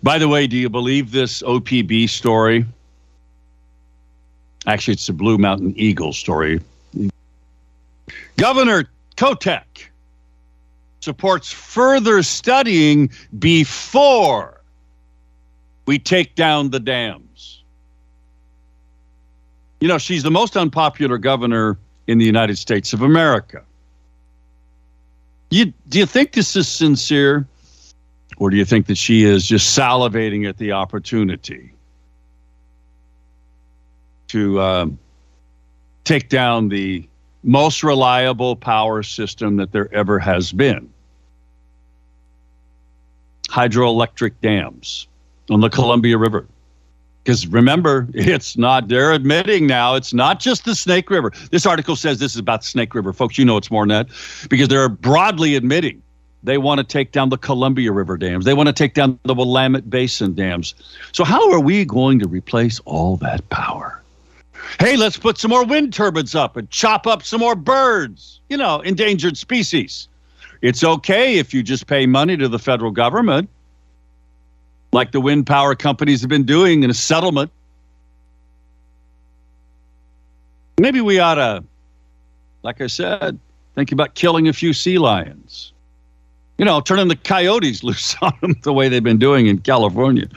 By 0.03 0.19
the 0.19 0.29
way, 0.29 0.47
do 0.47 0.59
you 0.59 0.69
believe 0.69 1.11
this 1.11 1.41
OPB 1.41 2.11
story? 2.11 2.67
Actually, 4.67 4.93
it's 4.93 5.07
the 5.07 5.15
Blue 5.15 5.39
Mountain 5.39 5.73
Eagle 5.79 6.13
story. 6.13 6.61
Governor 8.37 8.85
Kotek 9.17 9.87
supports 11.01 11.53
further 11.53 12.23
studying 12.23 13.11
before 13.39 14.61
we 15.87 15.99
take 15.99 16.35
down 16.35 16.71
the 16.71 16.81
dams. 16.81 17.63
You 19.81 19.89
know, 19.89 19.99
she's 19.99 20.23
the 20.23 20.31
most 20.31 20.57
unpopular 20.57 21.19
governor 21.19 21.79
in 22.07 22.19
the 22.19 22.25
United 22.25 22.57
States 22.57 22.93
of 22.93 23.03
America. 23.03 23.63
You, 25.51 25.73
do 25.89 25.99
you 25.99 26.07
think 26.07 26.33
this 26.33 26.57
is 26.57 26.67
sincere? 26.69 27.47
Or 28.39 28.51
do 28.51 28.57
you 28.57 28.65
think 28.65 28.87
that 28.87 28.97
she 28.97 29.23
is 29.23 29.47
just 29.47 29.79
salivating 29.79 30.49
at 30.49 30.57
the 30.57 30.73
opportunity 30.73 31.73
to 34.29 34.61
um, 34.61 34.99
take 36.03 36.29
down 36.29 36.69
the 36.69 37.07
most 37.45 37.85
reliable 37.85 38.57
power 38.57 39.03
system 39.03 39.57
that 39.57 39.73
there 39.73 39.93
ever 39.95 40.19
has 40.19 40.53
been? 40.53 40.91
Hydroelectric 43.49 44.33
dams 44.43 45.07
on 45.51 45.61
the 45.61 45.71
Columbia 45.71 46.19
River. 46.19 46.47
Because 47.23 47.47
remember, 47.47 48.09
it's 48.15 48.57
not, 48.57 48.89
they're 48.89 49.13
admitting 49.13 49.67
now, 49.67 49.95
it's 49.95 50.13
not 50.13 50.41
just 50.41 50.65
the 50.65 50.75
Snake 50.75 51.09
River. 51.11 51.33
This 51.51 51.67
article 51.67 51.97
says 51.97 52.19
this 52.19 52.33
is 52.33 52.39
about 52.39 52.63
the 52.63 52.69
Snake 52.69 52.95
River. 52.95 53.13
Folks, 53.13 53.39
you 53.39 53.45
know 53.45 53.57
it's 53.57 53.71
more 53.71 53.83
than 53.83 53.89
that 53.89 54.09
because 54.49 54.69
they're 54.69 54.89
broadly 54.89 55.55
admitting 55.55 56.03
they 56.45 56.59
want 56.59 56.79
to 56.79 56.85
take 56.85 57.11
down 57.11 57.31
the 57.31 57.39
Columbia 57.39 57.91
River 57.91 58.17
dams. 58.19 58.45
They 58.45 58.55
want 58.55 58.69
to 58.69 58.73
take 58.73 58.95
down 58.95 59.19
the 59.25 59.35
Willamette 59.35 59.89
Basin 59.89 60.35
dams. 60.35 60.75
So, 61.13 61.25
how 61.25 61.51
are 61.51 61.61
we 61.61 61.85
going 61.87 62.19
to 62.21 62.29
replace 62.29 62.81
all 62.81 63.17
that 63.17 63.49
power? 63.49 64.03
Hey, 64.81 64.97
let's 64.97 65.17
put 65.17 65.39
some 65.39 65.51
more 65.51 65.65
wind 65.65 65.93
turbines 65.93 66.35
up 66.35 66.57
and 66.57 66.69
chop 66.71 67.07
up 67.07 67.23
some 67.23 67.41
more 67.41 67.55
birds, 67.55 68.41
you 68.49 68.57
know, 68.57 68.81
endangered 68.81 69.37
species. 69.37 70.09
It's 70.63 70.83
okay 70.83 71.39
if 71.39 71.53
you 71.53 71.63
just 71.63 71.87
pay 71.87 72.07
money 72.07 72.37
to 72.37 72.49
the 72.49 72.59
federal 72.59 72.91
government, 72.91 73.49
like 74.93 75.13
the 75.13 75.21
wind 75.21 75.47
power 75.47 75.75
companies 75.75 76.21
have 76.21 76.31
been 76.31 76.45
doing 76.45 76.83
in 76.83 76.91
a 76.91 76.95
settlement. 76.95 77.51
Maybe 80.79 81.01
we 81.01 81.19
ought 81.19 81.37
to, 81.37 81.65
like 82.63 82.81
I 82.81 82.87
said, 82.89 83.39
think 83.75 83.93
about 83.93 84.15
killing 84.15 84.49
a 84.49 84.53
few 84.53 84.73
sea 84.73 84.99
lions 84.99 85.75
you 86.59 86.65
know, 86.65 86.81
turning 86.81 87.09
the 87.09 87.17
coyotes 87.17 87.83
loose 87.83 88.17
on 88.23 88.33
them 88.41 88.55
the 88.63 88.73
way 88.73 88.89
they've 88.89 89.03
been 89.03 89.19
doing 89.19 89.47
in 89.47 89.59
California. 89.59 90.29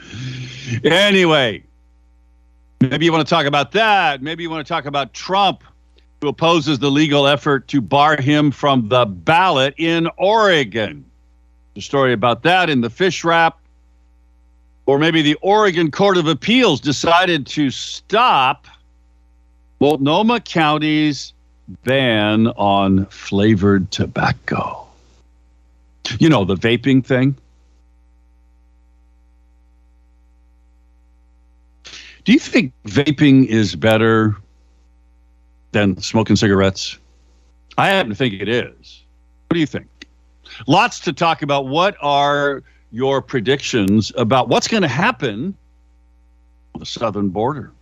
Anyway, 0.84 1.62
maybe 2.80 3.04
you 3.04 3.12
want 3.12 3.26
to 3.26 3.30
talk 3.30 3.46
about 3.46 3.72
that. 3.72 4.22
Maybe 4.22 4.42
you 4.42 4.50
want 4.50 4.66
to 4.66 4.68
talk 4.68 4.86
about 4.86 5.12
Trump, 5.12 5.64
who 6.20 6.28
opposes 6.28 6.78
the 6.78 6.90
legal 6.90 7.26
effort 7.26 7.68
to 7.68 7.80
bar 7.80 8.20
him 8.20 8.50
from 8.50 8.88
the 8.88 9.06
ballot 9.06 9.74
in 9.76 10.08
Oregon. 10.16 11.04
The 11.74 11.82
story 11.82 12.12
about 12.12 12.42
that 12.42 12.70
in 12.70 12.80
the 12.80 12.90
fish 12.90 13.24
wrap. 13.24 13.58
Or 14.86 14.98
maybe 14.98 15.20
the 15.20 15.36
Oregon 15.42 15.90
Court 15.90 16.16
of 16.16 16.26
Appeals 16.26 16.80
decided 16.80 17.46
to 17.48 17.70
stop 17.70 18.66
Multnomah 19.80 20.40
County's 20.40 21.34
ban 21.84 22.48
on 22.48 23.04
flavored 23.06 23.90
tobacco. 23.90 24.86
You 26.18 26.30
know, 26.30 26.44
the 26.44 26.54
vaping 26.54 27.04
thing. 27.04 27.36
Do 32.28 32.34
you 32.34 32.38
think 32.38 32.74
vaping 32.84 33.46
is 33.46 33.74
better 33.74 34.36
than 35.72 35.98
smoking 36.02 36.36
cigarettes? 36.36 36.98
I 37.78 37.88
happen 37.88 38.10
to 38.10 38.14
think 38.14 38.34
it 38.34 38.50
is. 38.50 39.02
What 39.46 39.54
do 39.54 39.60
you 39.60 39.64
think? 39.64 39.86
Lots 40.66 41.00
to 41.00 41.14
talk 41.14 41.40
about. 41.40 41.68
What 41.68 41.96
are 42.02 42.62
your 42.90 43.22
predictions 43.22 44.12
about 44.14 44.50
what's 44.50 44.68
going 44.68 44.82
to 44.82 44.88
happen 44.88 45.56
on 46.74 46.80
the 46.80 46.84
southern 46.84 47.30
border? 47.30 47.72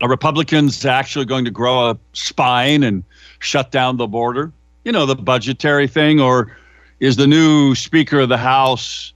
Are 0.00 0.08
Republicans 0.08 0.84
actually 0.84 1.26
going 1.26 1.44
to 1.44 1.52
grow 1.52 1.90
a 1.90 1.98
spine 2.12 2.82
and 2.82 3.04
shut 3.38 3.70
down 3.70 3.98
the 3.98 4.08
border? 4.08 4.50
You 4.82 4.90
know, 4.90 5.06
the 5.06 5.14
budgetary 5.14 5.86
thing, 5.86 6.18
or 6.18 6.56
is 6.98 7.14
the 7.14 7.28
new 7.28 7.76
Speaker 7.76 8.18
of 8.18 8.30
the 8.30 8.36
House 8.36 9.12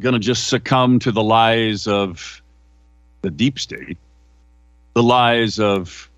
going 0.00 0.12
to 0.14 0.18
just 0.18 0.48
succumb 0.48 0.98
to 1.00 1.12
the 1.12 1.22
lies 1.22 1.86
of 1.86 2.42
the 3.22 3.30
deep 3.30 3.58
state, 3.58 3.98
the 4.94 5.02
lies 5.02 5.58
of 5.58 6.08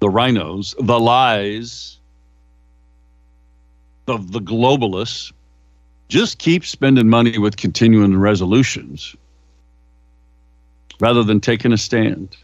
the 0.00 0.08
RINOs, 0.08 0.74
the 0.84 1.00
lies 1.00 1.98
of 4.06 4.32
the 4.32 4.40
globalists? 4.40 5.32
Just 6.08 6.38
keep 6.38 6.64
spending 6.64 7.08
money 7.08 7.38
with 7.38 7.56
continuing 7.56 8.16
resolutions 8.16 9.14
rather 11.00 11.22
than 11.22 11.40
taking 11.40 11.72
a 11.72 11.76
stand. 11.76 12.36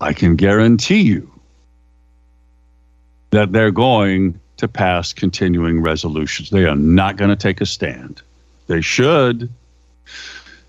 I 0.00 0.12
can 0.12 0.36
guarantee 0.36 1.02
you 1.02 1.30
that 3.30 3.52
they're 3.52 3.72
going 3.72 4.38
to 4.58 4.68
pass 4.68 5.12
continuing 5.12 5.82
resolutions. 5.82 6.50
They 6.50 6.66
are 6.66 6.76
not 6.76 7.16
going 7.16 7.30
to 7.30 7.36
take 7.36 7.60
a 7.60 7.66
stand. 7.66 8.22
They 8.68 8.80
should. 8.80 9.50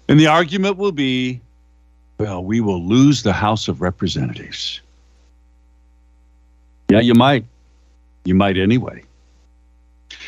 And 0.08 0.19
the 0.19 0.28
argument 0.28 0.78
will 0.78 0.91
be 0.91 1.41
well, 2.17 2.43
we 2.43 2.62
will 2.62 2.82
lose 2.82 3.24
the 3.24 3.34
House 3.34 3.67
of 3.67 3.82
Representatives. 3.82 4.82
Yeah, 6.89 7.02
you 7.02 7.13
might. 7.13 7.45
You 8.24 8.36
might 8.36 8.58
anyway. 8.58 9.04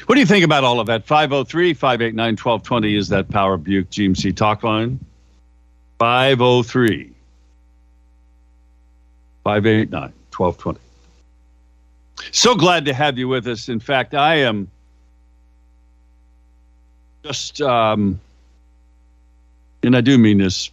What 0.06 0.16
do 0.16 0.22
you 0.22 0.28
think 0.28 0.44
about 0.44 0.64
all 0.64 0.80
of 0.80 0.88
that? 0.88 1.06
503 1.06 1.74
589 1.74 2.34
1220 2.34 2.96
is 2.96 3.10
that 3.10 3.30
Power 3.30 3.58
Buick 3.58 3.90
GMC 3.90 4.36
talk 4.36 4.64
line. 4.64 5.00
503 6.00 7.12
589 9.44 10.02
1220. 10.36 10.80
So 12.32 12.56
glad 12.56 12.86
to 12.86 12.94
have 12.94 13.18
you 13.18 13.28
with 13.28 13.48
us. 13.48 13.70
In 13.70 13.80
fact, 13.80 14.14
I 14.14 14.36
am 14.36 14.70
just, 17.24 17.62
um, 17.62 18.20
and 19.84 19.96
I 19.96 20.02
do 20.02 20.18
mean 20.18 20.40
this, 20.40 20.70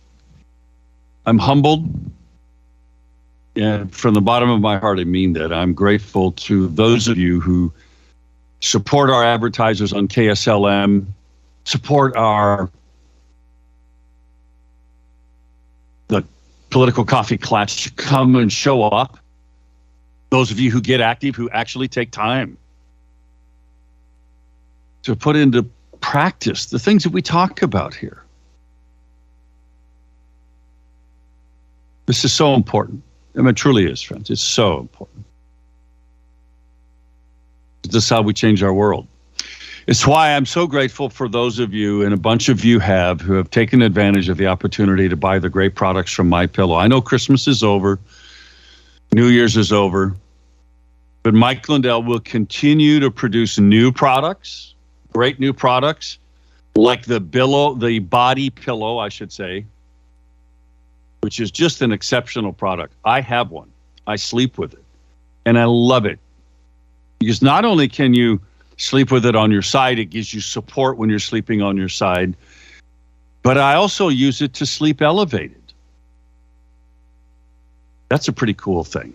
I'm 1.27 1.39
humbled. 1.39 1.89
And 3.57 3.95
from 3.95 4.15
the 4.15 4.21
bottom 4.21 4.51
of 4.51 4.61
my 4.61 4.79
heart, 4.79 4.99
I 4.99 5.05
mean 5.05 5.35
that. 5.35 5.53
I'm 5.53 5.75
grateful 5.75 6.33
to 6.33 6.67
those 6.69 7.07
of 7.07 7.17
you 7.17 7.41
who 7.41 7.73
support 8.61 9.11
our 9.11 9.25
advertisers 9.25 9.93
on 9.93 10.09
KSLM, 10.09 11.07
support 11.65 12.17
our 12.17 12.69
the 16.09 16.25
political 16.71 17.05
coffee 17.05 17.39
clutch, 17.39 17.95
come 17.97 18.35
and 18.35 18.53
show 18.53 18.83
up 18.83 19.19
those 20.31 20.51
of 20.51 20.59
you 20.59 20.73
who 20.73 20.81
get 20.81 21.01
active, 21.01 21.37
who 21.37 21.49
actually 21.51 21.87
take 21.87 22.11
time 22.11 22.59
to 25.05 25.15
put 25.15 25.37
into 25.37 25.63
practice 26.01 26.67
the 26.67 26.79
things 26.79 27.05
that 27.05 27.11
we 27.11 27.23
talk 27.23 27.63
about 27.63 27.95
here. 27.95 28.24
This 32.07 32.25
is 32.25 32.33
so 32.33 32.55
important. 32.55 33.03
I 33.35 33.39
mean, 33.39 33.49
it 33.49 33.57
truly 33.57 33.91
is, 33.91 34.03
friends. 34.03 34.31
It's 34.31 34.43
so 34.43 34.79
important. 34.79 35.25
This 37.83 38.05
is 38.05 38.09
how 38.09 38.23
we 38.23 38.33
change 38.33 38.63
our 38.63 38.73
world. 38.73 39.07
It's 39.87 40.07
why 40.07 40.35
I'm 40.35 40.47
so 40.47 40.67
grateful 40.67 41.11
for 41.11 41.29
those 41.29 41.59
of 41.59 41.75
you, 41.75 42.03
and 42.03 42.15
a 42.15 42.17
bunch 42.17 42.49
of 42.49 42.65
you 42.65 42.79
have, 42.79 43.21
who 43.21 43.35
have 43.35 43.51
taken 43.51 43.83
advantage 43.83 44.31
of 44.31 44.39
the 44.39 44.47
opportunity 44.47 45.09
to 45.11 45.17
buy 45.17 45.39
the 45.39 45.51
great 45.51 45.75
products 45.75 46.11
from 46.11 46.29
My 46.29 46.47
Pillow. 46.47 46.77
I 46.77 46.87
know 46.87 47.03
Christmas 47.03 47.47
is 47.47 47.63
over, 47.63 47.99
New 49.13 49.27
Year's 49.27 49.57
is 49.59 49.73
over, 49.73 50.17
but 51.23 51.35
Mike 51.35 51.69
Lindell 51.69 52.03
will 52.03 52.21
continue 52.21 52.99
to 53.01 53.11
produce 53.11 53.59
new 53.59 53.93
products, 53.93 54.75
great 55.13 55.39
new 55.39 55.53
products, 55.53 56.19
like 56.77 57.05
the 57.05 57.21
pillow, 57.21 57.75
the 57.75 57.99
body 57.99 58.49
pillow, 58.51 58.99
I 58.99 59.11
should 59.11 59.33
say, 59.33 59.67
which 61.25 61.41
is 61.41 61.51
just 61.51 61.81
an 61.81 61.91
exceptional 61.91 62.53
product. 62.53 62.93
I 63.07 63.23
have 63.23 63.51
one. 63.51 63.71
I 64.07 64.17
sleep 64.17 64.59
with 64.59 64.75
it, 64.75 64.85
and 65.47 65.59
I 65.59 65.65
love 65.65 66.05
it 66.05 66.19
because 67.19 67.41
not 67.41 67.65
only 67.65 67.89
can 67.89 68.13
you 68.13 68.39
sleep 68.77 69.11
with 69.11 69.25
it 69.25 69.35
on 69.35 69.51
your 69.51 69.63
side, 69.63 69.99
it 69.99 70.11
gives 70.11 70.35
you 70.35 70.43
support 70.43 70.99
when 70.99 71.09
you're 71.09 71.19
sleeping 71.19 71.63
on 71.63 71.79
your 71.79 71.89
side, 71.89 72.37
but 73.43 73.57
I 73.57 73.73
also 73.73 74.09
use 74.09 74.43
it 74.43 74.53
to 74.53 74.67
sleep 74.67 75.01
elevated. 75.01 75.63
That's 78.11 78.29
a 78.29 78.33
pretty 78.35 78.53
cool 78.53 78.85
thing. 78.85 79.15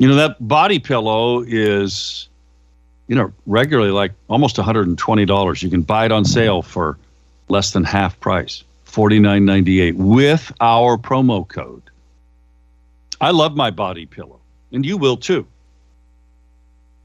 You 0.00 0.08
know, 0.08 0.16
that 0.16 0.36
body 0.40 0.80
pillow 0.80 1.44
is, 1.46 2.28
you 3.06 3.14
know, 3.14 3.32
regularly 3.46 3.92
like 3.92 4.10
almost 4.26 4.56
$120. 4.56 5.62
You 5.62 5.70
can 5.70 5.82
buy 5.82 6.06
it 6.06 6.10
on 6.10 6.24
sale 6.24 6.62
for 6.62 6.98
less 7.48 7.70
than 7.70 7.84
half 7.84 8.18
price, 8.18 8.64
$49.98 8.94 9.94
with 9.94 10.52
our 10.60 10.96
promo 10.96 11.46
code. 11.48 11.82
I 13.20 13.32
love 13.32 13.56
my 13.56 13.70
body 13.70 14.06
pillow, 14.06 14.38
and 14.72 14.86
you 14.86 14.96
will 14.96 15.16
too. 15.16 15.46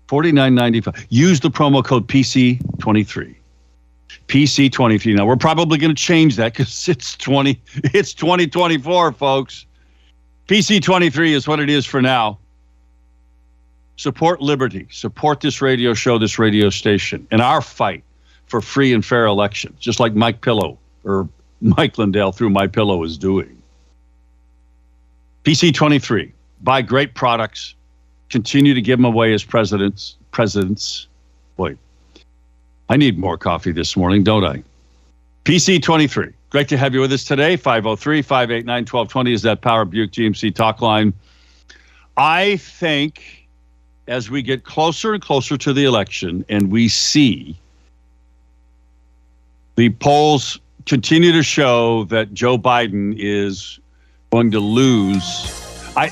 $49.95. 0.07 1.07
Use 1.09 1.39
the 1.39 1.49
promo 1.49 1.83
code 1.83 2.07
PC23. 2.07 3.35
PC23. 4.27 5.15
Now 5.15 5.25
we're 5.25 5.35
probably 5.35 5.79
going 5.79 5.93
to 5.93 5.99
change 5.99 6.35
that 6.35 6.53
because 6.53 6.87
it's 6.87 7.15
20 7.15 7.59
it's 7.85 8.13
2024, 8.13 9.11
folks. 9.13 9.65
PC23 10.47 11.31
is 11.31 11.47
what 11.47 11.59
it 11.59 11.69
is 11.69 11.85
for 11.85 12.01
now. 12.01 12.37
Support 13.97 14.41
liberty. 14.41 14.87
Support 14.91 15.41
this 15.41 15.61
radio 15.61 15.93
show, 15.93 16.19
this 16.19 16.37
radio 16.37 16.69
station, 16.69 17.27
and 17.31 17.41
our 17.41 17.61
fight 17.61 18.03
for 18.45 18.61
free 18.61 18.93
and 18.93 19.03
fair 19.03 19.25
elections, 19.25 19.79
just 19.79 19.99
like 19.99 20.13
Mike 20.13 20.41
Pillow 20.41 20.77
or 21.03 21.27
Mike 21.61 21.97
Lindell 21.97 22.31
through 22.31 22.49
My 22.49 22.67
Pillow 22.67 23.03
is 23.03 23.17
doing. 23.17 23.61
PC23. 25.43 26.31
Buy 26.61 26.81
great 26.81 27.15
products. 27.15 27.75
Continue 28.29 28.73
to 28.73 28.81
give 28.81 28.99
them 28.99 29.05
away 29.05 29.33
as 29.33 29.43
presidents. 29.43 30.15
Presidents. 30.31 31.07
Boy, 31.57 31.75
I 32.89 32.97
need 32.97 33.17
more 33.17 33.37
coffee 33.37 33.71
this 33.71 33.97
morning, 33.97 34.23
don't 34.23 34.43
I? 34.43 34.63
PC23. 35.45 36.33
Great 36.49 36.67
to 36.69 36.77
have 36.77 36.93
you 36.93 37.01
with 37.01 37.11
us 37.11 37.23
today. 37.23 37.55
503 37.55 38.21
589 38.21 38.81
1220 38.81 39.33
is 39.33 39.41
that 39.43 39.61
Power 39.61 39.85
Buick 39.85 40.11
GMC 40.11 40.53
talk 40.53 40.81
line. 40.81 41.13
I 42.17 42.57
think 42.57 43.47
as 44.07 44.29
we 44.29 44.41
get 44.41 44.63
closer 44.63 45.13
and 45.13 45.21
closer 45.21 45.57
to 45.57 45.73
the 45.73 45.85
election 45.85 46.43
and 46.49 46.71
we 46.71 46.87
see 46.87 47.55
the 49.75 49.89
polls 49.89 50.59
continue 50.89 51.31
to 51.31 51.43
show 51.43 52.03
that 52.05 52.33
Joe 52.33 52.57
Biden 52.57 53.13
is 53.15 53.79
going 54.31 54.49
to 54.49 54.59
lose, 54.59 55.21
I 55.95 56.09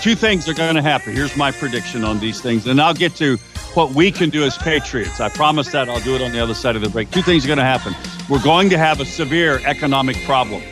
two 0.00 0.14
things 0.14 0.48
are 0.48 0.54
going 0.54 0.76
to 0.76 0.82
happen. 0.82 1.12
Here's 1.12 1.36
my 1.36 1.50
prediction 1.50 2.04
on 2.04 2.20
these 2.20 2.40
things, 2.40 2.66
and 2.68 2.80
I'll 2.80 2.94
get 2.94 3.16
to 3.16 3.36
what 3.74 3.92
we 3.92 4.12
can 4.12 4.30
do 4.30 4.44
as 4.44 4.56
patriots. 4.56 5.20
I 5.20 5.28
promise 5.28 5.72
that 5.72 5.88
I'll 5.88 6.00
do 6.00 6.14
it 6.14 6.22
on 6.22 6.30
the 6.30 6.38
other 6.38 6.54
side 6.54 6.76
of 6.76 6.82
the 6.82 6.88
break. 6.88 7.10
Two 7.10 7.22
things 7.22 7.44
are 7.44 7.48
going 7.48 7.58
to 7.58 7.64
happen. 7.64 7.94
We're 8.28 8.42
going 8.42 8.70
to 8.70 8.78
have 8.78 9.00
a 9.00 9.04
severe 9.04 9.60
economic 9.66 10.16
problem. 10.24 10.62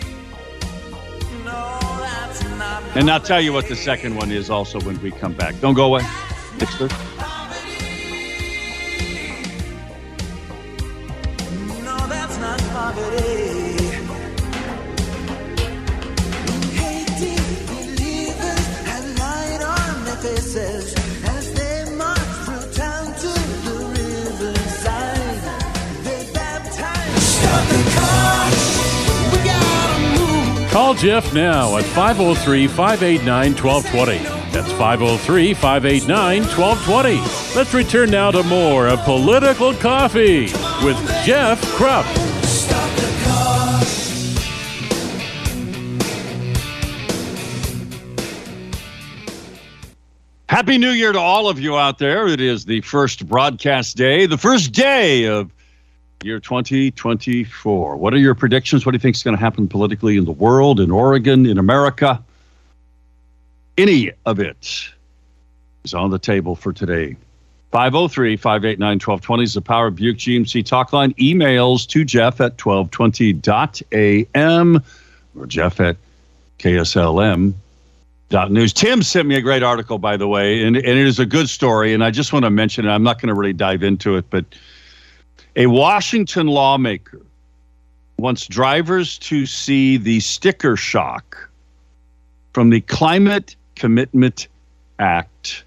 And 2.95 3.11
I'll 3.11 3.21
tell 3.21 3.41
you 3.41 3.53
what 3.53 3.69
the 3.69 3.77
second 3.77 4.15
one 4.15 4.31
is 4.31 4.49
also 4.49 4.81
when 4.81 5.01
we 5.03 5.11
come 5.11 5.33
back. 5.33 5.59
Don't 5.61 5.75
go 5.75 5.87
away. 5.87 6.03
Dexter. 6.59 6.89
Call 30.71 30.95
Jeff 30.95 31.35
now 31.35 31.77
at 31.79 31.85
503 31.85 32.69
589 32.69 33.55
1220. 33.55 34.19
That's 34.53 34.71
503 34.73 35.55
589 35.55 36.43
1220. 36.43 37.57
Let's 37.57 37.75
return 37.75 38.11
now 38.11 38.31
to 38.31 38.45
more 38.45 38.87
of 38.87 39.01
Political 39.01 39.75
Coffee 39.75 40.45
with 40.85 40.97
Jeff 41.25 41.61
Kropp. 41.77 42.30
Happy 50.71 50.79
New 50.79 50.91
Year 50.91 51.11
to 51.11 51.19
all 51.19 51.49
of 51.49 51.59
you 51.59 51.77
out 51.77 51.99
there. 51.99 52.29
It 52.29 52.41
is 52.41 52.65
the 52.65 52.81
first 52.83 53.27
broadcast 53.27 53.97
day, 53.97 54.27
the 54.27 54.39
first 54.39 54.71
day 54.71 55.25
of 55.25 55.51
year 56.23 56.39
2024. 56.39 57.97
What 57.97 58.15
are 58.15 58.19
your 58.19 58.37
predictions? 58.37 58.87
What 58.87 58.93
do 58.93 58.95
you 58.95 59.01
think 59.01 59.17
is 59.17 59.25
going 59.25 59.37
to 59.37 59.41
happen 59.41 59.67
politically 59.67 60.17
in 60.17 60.27
the 60.27 60.31
world, 60.31 60.79
in 60.79 60.93
Oregon, 60.93 61.45
in 61.45 61.59
America? 61.59 62.23
Any 63.79 64.13
of 64.27 64.39
it 64.39 64.89
is 65.83 65.93
on 65.93 66.11
the 66.11 66.21
table 66.21 66.55
for 66.55 66.73
today. 66.73 67.17
503 67.73 68.37
589 68.37 69.01
1220 69.01 69.43
is 69.43 69.55
the 69.55 69.61
Power 69.61 69.91
Buick 69.91 70.19
GMC 70.19 70.65
talk 70.65 70.93
line. 70.93 71.15
Emails 71.15 71.85
to 71.89 72.05
Jeff 72.05 72.41
at 72.41 72.57
1220.am 72.59 74.85
or 75.37 75.47
Jeff 75.47 75.81
at 75.81 75.97
KSLM 76.61 77.55
news. 78.33 78.73
Tim 78.73 79.03
sent 79.03 79.27
me 79.27 79.35
a 79.37 79.41
great 79.41 79.63
article, 79.63 79.99
by 79.99 80.17
the 80.17 80.29
way, 80.29 80.63
and, 80.63 80.77
and 80.77 80.87
it 80.87 81.07
is 81.07 81.19
a 81.19 81.27
good 81.27 81.49
story. 81.49 81.93
And 81.95 82.05
I 82.05 82.11
just 82.11 82.33
want 82.33 82.45
to 82.45 82.51
mention 82.51 82.87
it. 82.87 82.91
I'm 82.91 83.03
not 83.03 83.21
going 83.21 83.29
to 83.29 83.35
really 83.35 83.53
dive 83.53 83.83
into 83.83 84.17
it, 84.17 84.25
but 84.31 84.45
a 85.57 85.67
Washington 85.67 86.47
lawmaker 86.47 87.21
wants 88.19 88.47
drivers 88.47 89.19
to 89.19 89.47
see 89.47 89.97
the 89.97 90.21
sticker 90.21 90.77
shock 90.77 91.51
from 92.53 92.71
the 92.71 92.81
Climate 92.83 93.57
Commitment 93.75 94.49
Act 94.99 95.65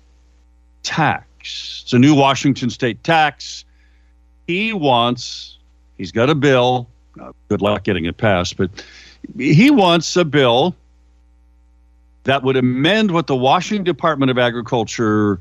tax. 0.84 1.82
It's 1.84 1.93
a 1.93 1.99
new 1.99 2.15
Washington 2.15 2.69
state 2.69 3.04
tax. 3.04 3.65
He 4.47 4.71
wants, 4.71 5.58
he's 5.97 6.12
got 6.12 6.30
a 6.30 6.36
bill. 6.36 6.88
Good 7.47 7.62
luck 7.62 7.84
getting 7.84 8.06
it 8.06 8.17
passed, 8.17 8.58
but 8.58 8.69
he 9.38 9.69
wants 9.71 10.15
a 10.15 10.26
bill 10.26 10.76
that 12.24 12.44
would 12.44 12.56
amend 12.56 13.12
what 13.12 13.28
the 13.28 13.36
Washington 13.36 13.84
Department 13.84 14.32
of 14.32 14.38
Agriculture, 14.38 15.40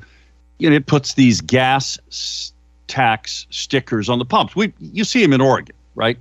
you 0.58 0.68
know, 0.68 0.76
it 0.76 0.86
puts 0.86 1.14
these 1.14 1.40
gas 1.40 2.52
tax 2.88 3.46
stickers 3.50 4.08
on 4.08 4.18
the 4.18 4.24
pumps. 4.24 4.54
We 4.56 4.72
you 4.80 5.04
see 5.04 5.22
them 5.22 5.32
in 5.32 5.40
Oregon, 5.40 5.74
right? 5.94 6.18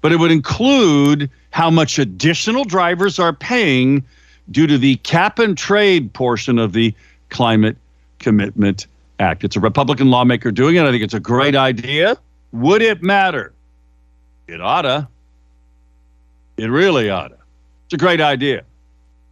But 0.00 0.12
it 0.12 0.16
would 0.16 0.30
include 0.30 1.30
how 1.50 1.70
much 1.70 1.98
additional 1.98 2.64
drivers 2.64 3.18
are 3.18 3.32
paying 3.32 4.04
due 4.50 4.66
to 4.66 4.78
the 4.78 4.96
cap 4.96 5.38
and 5.38 5.56
trade 5.56 6.12
portion 6.12 6.58
of 6.58 6.72
the 6.72 6.94
Climate 7.28 7.76
Commitment 8.18 8.86
Act. 9.18 9.44
It's 9.44 9.56
a 9.56 9.60
Republican 9.60 10.10
lawmaker 10.10 10.50
doing 10.50 10.76
it. 10.76 10.82
I 10.82 10.90
think 10.90 11.04
it's 11.04 11.14
a 11.14 11.20
great 11.20 11.54
idea. 11.54 12.16
Would 12.52 12.82
it 12.82 13.02
matter? 13.02 13.52
It 14.48 14.60
oughta. 14.60 15.08
It 16.56 16.66
really 16.66 17.10
oughta. 17.10 17.36
It's 17.84 17.94
a 17.94 17.98
great 17.98 18.20
idea. 18.20 18.64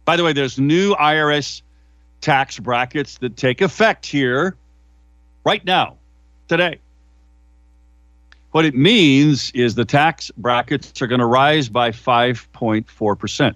By 0.09 0.15
the 0.15 0.23
way, 0.23 0.33
there's 0.33 0.57
new 0.57 0.95
IRS 0.95 1.61
tax 2.19 2.57
brackets 2.57 3.19
that 3.19 3.37
take 3.37 3.61
effect 3.61 4.07
here 4.07 4.55
right 5.45 5.63
now, 5.63 5.97
today. 6.47 6.79
What 8.49 8.65
it 8.65 8.73
means 8.73 9.51
is 9.51 9.75
the 9.75 9.85
tax 9.85 10.31
brackets 10.35 10.99
are 11.03 11.05
going 11.05 11.19
to 11.19 11.27
rise 11.27 11.69
by 11.69 11.91
5.4%. 11.91 13.55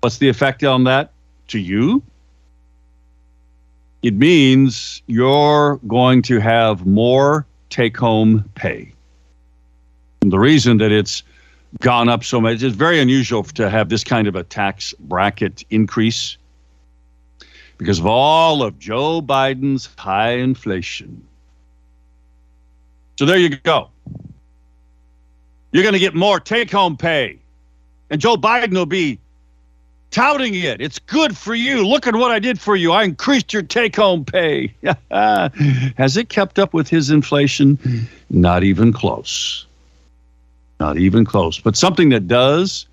What's 0.00 0.18
the 0.18 0.28
effect 0.28 0.64
on 0.64 0.82
that 0.82 1.12
to 1.46 1.60
you? 1.60 2.02
It 4.02 4.14
means 4.14 5.02
you're 5.06 5.76
going 5.86 6.22
to 6.22 6.40
have 6.40 6.84
more 6.84 7.46
take 7.68 7.96
home 7.96 8.50
pay. 8.56 8.92
And 10.22 10.32
the 10.32 10.40
reason 10.40 10.78
that 10.78 10.90
it's 10.90 11.22
gone 11.78 12.08
up 12.08 12.24
so 12.24 12.40
much. 12.40 12.62
It's 12.62 12.74
very 12.74 13.00
unusual 13.00 13.44
to 13.44 13.70
have 13.70 13.88
this 13.88 14.02
kind 14.02 14.26
of 14.26 14.34
a 14.34 14.42
tax 14.42 14.92
bracket 14.98 15.64
increase 15.70 16.36
because 17.78 17.98
of 17.98 18.06
all 18.06 18.62
of 18.62 18.78
Joe 18.78 19.22
Biden's 19.22 19.88
high 19.96 20.32
inflation. 20.32 21.26
So 23.18 23.24
there 23.24 23.38
you 23.38 23.50
go. 23.50 23.88
You're 25.72 25.82
going 25.82 25.94
to 25.94 26.00
get 26.00 26.14
more 26.14 26.40
take 26.40 26.70
home 26.70 26.96
pay. 26.96 27.38
And 28.10 28.20
Joe 28.20 28.36
Biden 28.36 28.74
will 28.74 28.86
be 28.86 29.18
touting 30.10 30.54
it. 30.54 30.80
It's 30.80 30.98
good 30.98 31.36
for 31.36 31.54
you. 31.54 31.86
Look 31.86 32.06
at 32.06 32.16
what 32.16 32.32
I 32.32 32.38
did 32.38 32.60
for 32.60 32.76
you. 32.76 32.92
I 32.92 33.04
increased 33.04 33.52
your 33.52 33.62
take 33.62 33.96
home 33.96 34.24
pay. 34.24 34.74
Has 35.10 36.16
it 36.16 36.28
kept 36.28 36.58
up 36.58 36.74
with 36.74 36.88
his 36.88 37.10
inflation? 37.10 37.78
Not 38.28 38.64
even 38.64 38.92
close. 38.92 39.66
Not 40.80 40.98
even 40.98 41.24
close. 41.24 41.60
But 41.60 41.76
something 41.76 42.08
that 42.08 42.26
does 42.26 42.86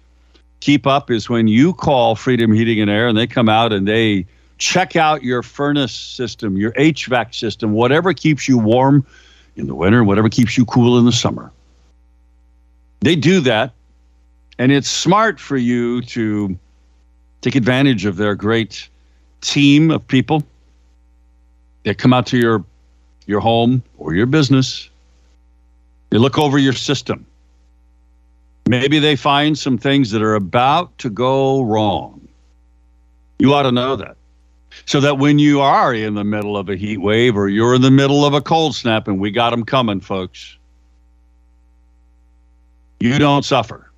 keep 0.60 0.86
up 0.86 1.10
is 1.10 1.30
when 1.30 1.48
you 1.48 1.74
call 1.74 2.16
Freedom 2.16 2.52
Heating 2.52 2.82
and 2.82 2.92
Air 2.92 3.08
and 3.08 3.18
they 3.18 3.26
come 3.26 3.50
out 3.50 3.74
and 3.74 3.88
they 3.88 4.26
check 4.58 4.96
out 4.96 5.24
your 5.24 5.42
furnace 5.42 5.94
system, 5.94 6.58
your 6.58 6.74
HVAC 6.74 7.34
system, 7.34 7.72
whatever 7.72 8.14
keeps 8.14 8.48
you 8.48 8.58
warm 8.58 9.06
in 9.56 9.68
the 9.68 9.76
winter, 9.76 10.04
whatever 10.04 10.30
keeps 10.30 10.58
you 10.58 10.66
cool 10.66 11.00
in 11.00 11.06
the 11.06 11.12
summer. 11.12 11.52
They 13.00 13.16
do 13.16 13.40
that, 13.42 13.74
and 14.60 14.72
it's 14.72 14.90
smart 14.90 15.40
for 15.40 15.56
you 15.56 16.02
to 16.02 16.58
Take 17.42 17.56
advantage 17.56 18.06
of 18.06 18.18
their 18.18 18.36
great 18.36 18.90
team 19.42 19.92
of 19.92 20.06
people 20.08 20.44
that 21.84 21.98
come 21.98 22.14
out 22.14 22.26
to 22.28 22.38
your 22.38 22.64
your 23.26 23.40
home 23.40 23.84
or 23.98 24.14
your 24.14 24.26
business. 24.26 24.90
They 26.10 26.18
look 26.18 26.38
over 26.38 26.58
your 26.58 26.74
system. 26.74 27.26
Maybe 28.68 29.00
they 29.00 29.16
find 29.16 29.58
some 29.58 29.78
things 29.78 30.12
that 30.12 30.22
are 30.22 30.36
about 30.36 30.98
to 30.98 31.10
go 31.10 31.62
wrong. 31.62 32.28
You 33.40 33.54
ought 33.54 33.64
to 33.64 33.72
know 33.72 33.96
that. 33.96 34.18
So 34.86 35.00
that 35.00 35.18
when 35.18 35.40
you 35.40 35.62
are 35.62 35.94
in 35.94 36.16
the 36.16 36.24
middle 36.24 36.58
of 36.58 36.70
a 36.70 36.76
heat 36.76 36.98
wave 36.98 37.38
or 37.38 37.48
you're 37.48 37.76
in 37.76 37.82
the 37.82 37.92
middle 37.92 38.26
of 38.26 38.34
a 38.34 38.42
cold 38.42 38.76
snap, 38.76 39.08
and 39.08 39.20
we 39.20 39.32
got 39.32 39.52
them 39.52 39.64
coming, 39.64 40.00
folks, 40.00 40.58
you 43.00 43.18
don't 43.18 43.44
suffer. 43.44 43.90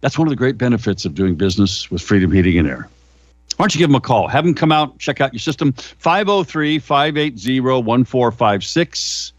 That's 0.00 0.18
one 0.18 0.28
of 0.28 0.30
the 0.30 0.36
great 0.36 0.58
benefits 0.58 1.04
of 1.04 1.14
doing 1.14 1.34
business 1.34 1.90
with 1.90 2.02
Freedom 2.02 2.30
Heating 2.30 2.58
and 2.58 2.68
Air. 2.68 2.88
Why 3.56 3.64
don't 3.64 3.74
you 3.74 3.78
give 3.78 3.88
them 3.88 3.96
a 3.96 4.00
call? 4.00 4.28
Have 4.28 4.44
them 4.44 4.54
come 4.54 4.72
out, 4.72 4.98
check 4.98 5.20
out 5.20 5.32
your 5.32 5.40
system. 5.40 5.72
503 5.72 6.78
580 6.78 7.60
1456. 7.60 9.32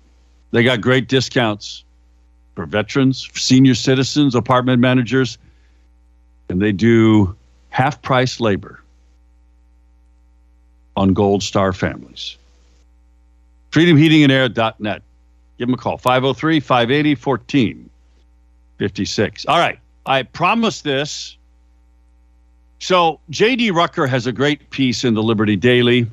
They 0.51 0.63
got 0.63 0.81
great 0.81 1.07
discounts 1.07 1.83
for 2.55 2.65
veterans, 2.65 3.29
senior 3.33 3.75
citizens, 3.75 4.35
apartment 4.35 4.79
managers, 4.79 5.37
and 6.49 6.61
they 6.61 6.71
do 6.71 7.35
half 7.69 8.01
price 8.01 8.39
labor 8.39 8.79
on 10.95 11.13
Gold 11.13 11.41
Star 11.41 11.73
families. 11.73 12.37
FreedomHeatingandAir.net. 13.71 15.01
Give 15.57 15.67
them 15.67 15.73
a 15.73 15.77
call 15.77 15.97
503 15.97 16.59
580 16.59 17.15
1456. 17.15 19.45
All 19.47 19.57
right. 19.57 19.79
I 20.05 20.23
promised 20.23 20.83
this. 20.83 21.37
So, 22.83 23.21
J.D. 23.29 23.71
Rucker 23.71 24.05
has 24.07 24.27
a 24.27 24.33
great 24.33 24.69
piece 24.69 25.05
in 25.05 25.13
the 25.13 25.23
Liberty 25.23 25.55
Daily. 25.55 26.05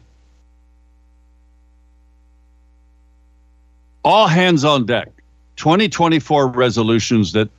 All 4.04 4.28
hands 4.28 4.64
on 4.64 4.86
deck. 4.86 5.08
2024 5.56 6.46
resolutions 6.46 7.32
that 7.32 7.50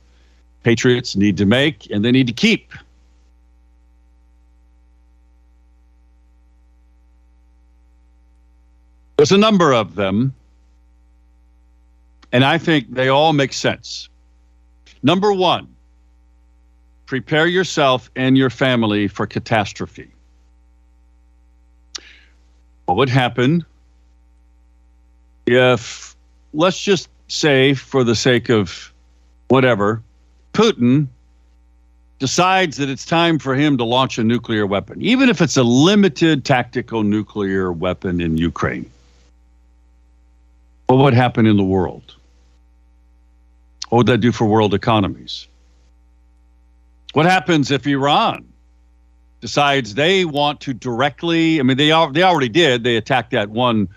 patriots 0.62 1.14
need 1.14 1.36
to 1.36 1.44
make 1.44 1.90
and 1.90 2.02
they 2.02 2.10
need 2.10 2.26
to 2.28 2.32
keep. 2.32 2.72
There's 9.18 9.32
a 9.32 9.36
number 9.36 9.74
of 9.74 9.94
them, 9.94 10.32
and 12.32 12.46
I 12.46 12.56
think 12.56 12.94
they 12.94 13.08
all 13.08 13.34
make 13.34 13.52
sense. 13.52 14.08
Number 15.02 15.34
one, 15.34 15.68
prepare 17.12 17.46
yourself 17.46 18.10
and 18.16 18.38
your 18.38 18.48
family 18.48 19.06
for 19.06 19.26
catastrophe. 19.26 20.10
What 22.86 22.96
would 22.96 23.10
happen 23.10 23.66
if, 25.44 26.16
let's 26.54 26.80
just 26.80 27.10
say, 27.28 27.74
for 27.74 28.02
the 28.02 28.16
sake 28.16 28.48
of 28.48 28.90
whatever, 29.48 30.00
Putin 30.54 31.06
decides 32.18 32.78
that 32.78 32.88
it's 32.88 33.04
time 33.04 33.38
for 33.38 33.54
him 33.54 33.76
to 33.76 33.84
launch 33.84 34.16
a 34.16 34.24
nuclear 34.24 34.66
weapon, 34.66 35.02
even 35.02 35.28
if 35.28 35.42
it's 35.42 35.58
a 35.58 35.62
limited 35.62 36.46
tactical 36.46 37.02
nuclear 37.02 37.70
weapon 37.70 38.22
in 38.22 38.38
Ukraine? 38.38 38.90
What 40.86 40.96
would 40.96 41.12
happen 41.12 41.44
in 41.44 41.58
the 41.58 41.62
world? 41.62 42.14
What 43.90 43.98
would 43.98 44.06
that 44.06 44.22
do 44.22 44.32
for 44.32 44.46
world 44.46 44.72
economies? 44.72 45.46
What 47.12 47.26
happens 47.26 47.70
if 47.70 47.86
Iran 47.86 48.48
decides 49.40 49.94
they 49.94 50.24
want 50.24 50.60
to 50.62 50.72
directly? 50.72 51.60
I 51.60 51.62
mean, 51.62 51.76
they 51.76 51.88
they 52.12 52.22
already 52.22 52.48
did. 52.48 52.84
They 52.84 52.96
attacked 52.96 53.32
that 53.32 53.50
one 53.50 53.88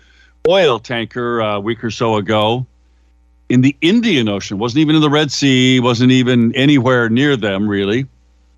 oil 0.48 0.78
tanker 0.78 1.40
uh, 1.40 1.56
a 1.56 1.60
week 1.60 1.82
or 1.82 1.90
so 1.90 2.16
ago 2.16 2.66
in 3.48 3.60
the 3.60 3.76
Indian 3.80 4.28
Ocean. 4.28 4.58
wasn't 4.58 4.80
even 4.80 4.96
in 4.96 5.02
the 5.02 5.10
Red 5.10 5.30
Sea. 5.30 5.80
wasn't 5.80 6.12
even 6.12 6.54
anywhere 6.54 7.08
near 7.08 7.36
them 7.36 7.68
really. 7.68 8.06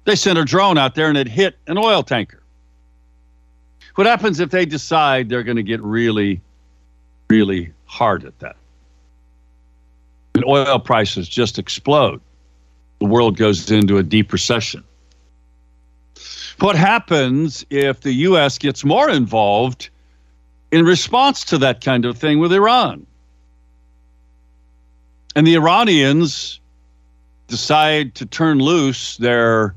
They 0.05 0.17
sent 0.17 0.39
a 0.39 0.45
drone 0.45 0.79
out 0.79 0.95
there 0.95 1.09
and 1.09 1.19
it 1.19 1.29
hit 1.29 1.57
an 1.67 1.79
oil 1.79 2.03
tanker. 2.03 2.43
What 3.95 4.07
happens 4.07 4.41
if 4.41 4.51
they 4.51 4.65
decide 4.65 5.29
they're 5.29 5.43
going 5.43 5.57
to 5.57 5.63
get 5.63 5.83
really, 5.83 6.41
really 7.29 7.73
hard 7.85 8.25
at 8.25 8.39
that? 8.39 8.57
And 10.35 10.45
oil 10.45 10.79
prices 10.79 11.29
just 11.29 11.59
explode 11.59 12.21
the 12.99 13.07
world 13.07 13.37
goes 13.37 13.71
into 13.71 13.99
a 13.99 14.03
deep 14.03 14.33
recession. 14.33 14.85
What 16.61 16.75
happens 16.75 17.65
if 17.71 18.01
the 18.01 18.13
U.S. 18.13 18.59
gets 18.59 18.85
more 18.85 19.09
involved 19.09 19.91
in 20.73 20.85
response 20.85 21.45
to 21.45 21.59
that 21.59 21.81
kind 21.85 22.05
of 22.05 22.19
thing 22.19 22.41
with 22.41 22.53
Iran? 22.53 23.07
And 25.37 25.47
the 25.47 25.55
Iranians 25.55 26.59
decide 27.47 28.17
to 28.17 28.27
turn 28.27 28.59
loose 28.59 29.17
their 29.19 29.75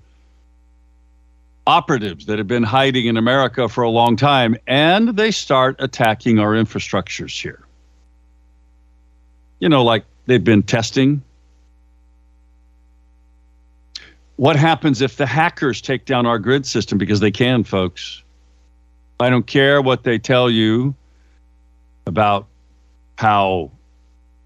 operatives 1.67 2.25
that 2.25 2.39
have 2.39 2.47
been 2.47 2.63
hiding 2.63 3.05
in 3.05 3.17
America 3.17 3.69
for 3.69 3.83
a 3.83 3.89
long 3.89 4.15
time, 4.15 4.57
and 4.65 5.09
they 5.09 5.29
start 5.29 5.75
attacking 5.77 6.39
our 6.39 6.53
infrastructures 6.53 7.39
here. 7.39 7.63
You 9.59 9.69
know, 9.69 9.83
like 9.83 10.03
they've 10.25 10.43
been 10.43 10.63
testing 10.63 11.21
what 14.41 14.55
happens 14.55 15.01
if 15.01 15.17
the 15.17 15.25
hackers 15.27 15.81
take 15.81 16.03
down 16.05 16.25
our 16.25 16.39
grid 16.39 16.65
system 16.65 16.97
because 16.97 17.19
they 17.19 17.29
can, 17.29 17.63
folks? 17.63 18.23
I 19.19 19.29
don't 19.29 19.45
care 19.45 19.83
what 19.83 20.03
they 20.03 20.17
tell 20.17 20.49
you 20.49 20.95
about 22.07 22.47
how 23.19 23.69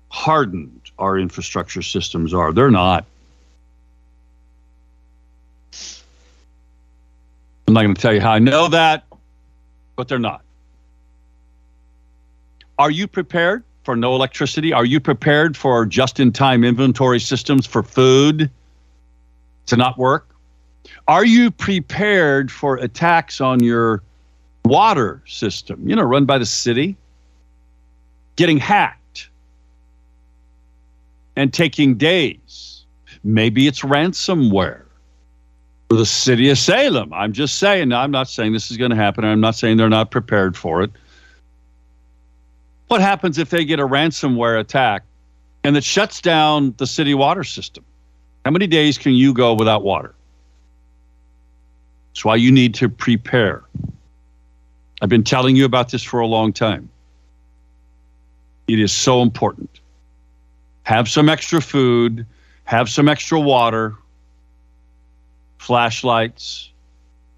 hardened 0.09 0.81
our 0.99 1.17
infrastructure 1.17 1.81
systems 1.81 2.33
are. 2.33 2.51
They're 2.51 2.69
not. 2.69 3.05
I'm 7.65 7.73
not 7.73 7.83
going 7.83 7.95
to 7.95 8.01
tell 8.01 8.13
you 8.13 8.19
how 8.19 8.33
I 8.33 8.39
know 8.39 8.67
that, 8.67 9.05
but 9.95 10.09
they're 10.09 10.19
not. 10.19 10.41
Are 12.77 12.91
you 12.91 13.07
prepared 13.07 13.63
for 13.85 13.95
no 13.95 14.13
electricity? 14.13 14.73
Are 14.73 14.83
you 14.83 14.99
prepared 14.99 15.55
for 15.55 15.85
just 15.85 16.19
in 16.19 16.33
time 16.33 16.65
inventory 16.65 17.21
systems 17.21 17.65
for 17.65 17.81
food? 17.81 18.51
To 19.67 19.77
not 19.77 19.97
work? 19.97 20.27
Are 21.07 21.25
you 21.25 21.51
prepared 21.51 22.51
for 22.51 22.77
attacks 22.77 23.41
on 23.41 23.61
your 23.61 24.01
water 24.63 25.21
system, 25.27 25.87
you 25.87 25.95
know, 25.95 26.03
run 26.03 26.25
by 26.25 26.37
the 26.37 26.45
city? 26.45 26.95
Getting 28.35 28.57
hacked 28.57 29.29
and 31.35 31.53
taking 31.53 31.95
days. 31.95 32.83
Maybe 33.23 33.67
it's 33.67 33.81
ransomware 33.81 34.83
for 35.89 35.97
the 35.97 36.05
city 36.05 36.49
of 36.49 36.57
Salem. 36.57 37.13
I'm 37.13 37.33
just 37.33 37.57
saying, 37.57 37.91
I'm 37.91 38.11
not 38.11 38.27
saying 38.27 38.53
this 38.53 38.71
is 38.71 38.77
going 38.77 38.91
to 38.91 38.97
happen. 38.97 39.23
I'm 39.23 39.41
not 39.41 39.55
saying 39.55 39.77
they're 39.77 39.89
not 39.89 40.11
prepared 40.11 40.57
for 40.57 40.81
it. 40.81 40.91
What 42.87 43.01
happens 43.01 43.37
if 43.37 43.49
they 43.49 43.65
get 43.65 43.79
a 43.79 43.87
ransomware 43.87 44.59
attack 44.59 45.03
and 45.63 45.75
it 45.75 45.83
shuts 45.83 46.21
down 46.21 46.75
the 46.77 46.85
city 46.85 47.13
water 47.13 47.43
system? 47.43 47.83
How 48.45 48.51
many 48.51 48.67
days 48.67 48.99
can 48.99 49.13
you 49.13 49.33
go 49.33 49.55
without 49.55 49.83
water? 49.83 50.13
That's 52.11 52.23
why 52.23 52.35
you 52.35 52.51
need 52.51 52.75
to 52.75 52.87
prepare. 52.87 53.63
I've 55.01 55.09
been 55.09 55.23
telling 55.23 55.55
you 55.55 55.65
about 55.65 55.89
this 55.89 56.03
for 56.03 56.19
a 56.19 56.27
long 56.27 56.53
time. 56.53 56.87
It 58.67 58.79
is 58.79 58.91
so 58.91 59.23
important. 59.23 59.79
Have 60.83 61.09
some 61.09 61.27
extra 61.27 61.59
food, 61.59 62.27
have 62.65 62.87
some 62.87 63.09
extra 63.09 63.39
water, 63.39 63.95
flashlights, 65.57 66.71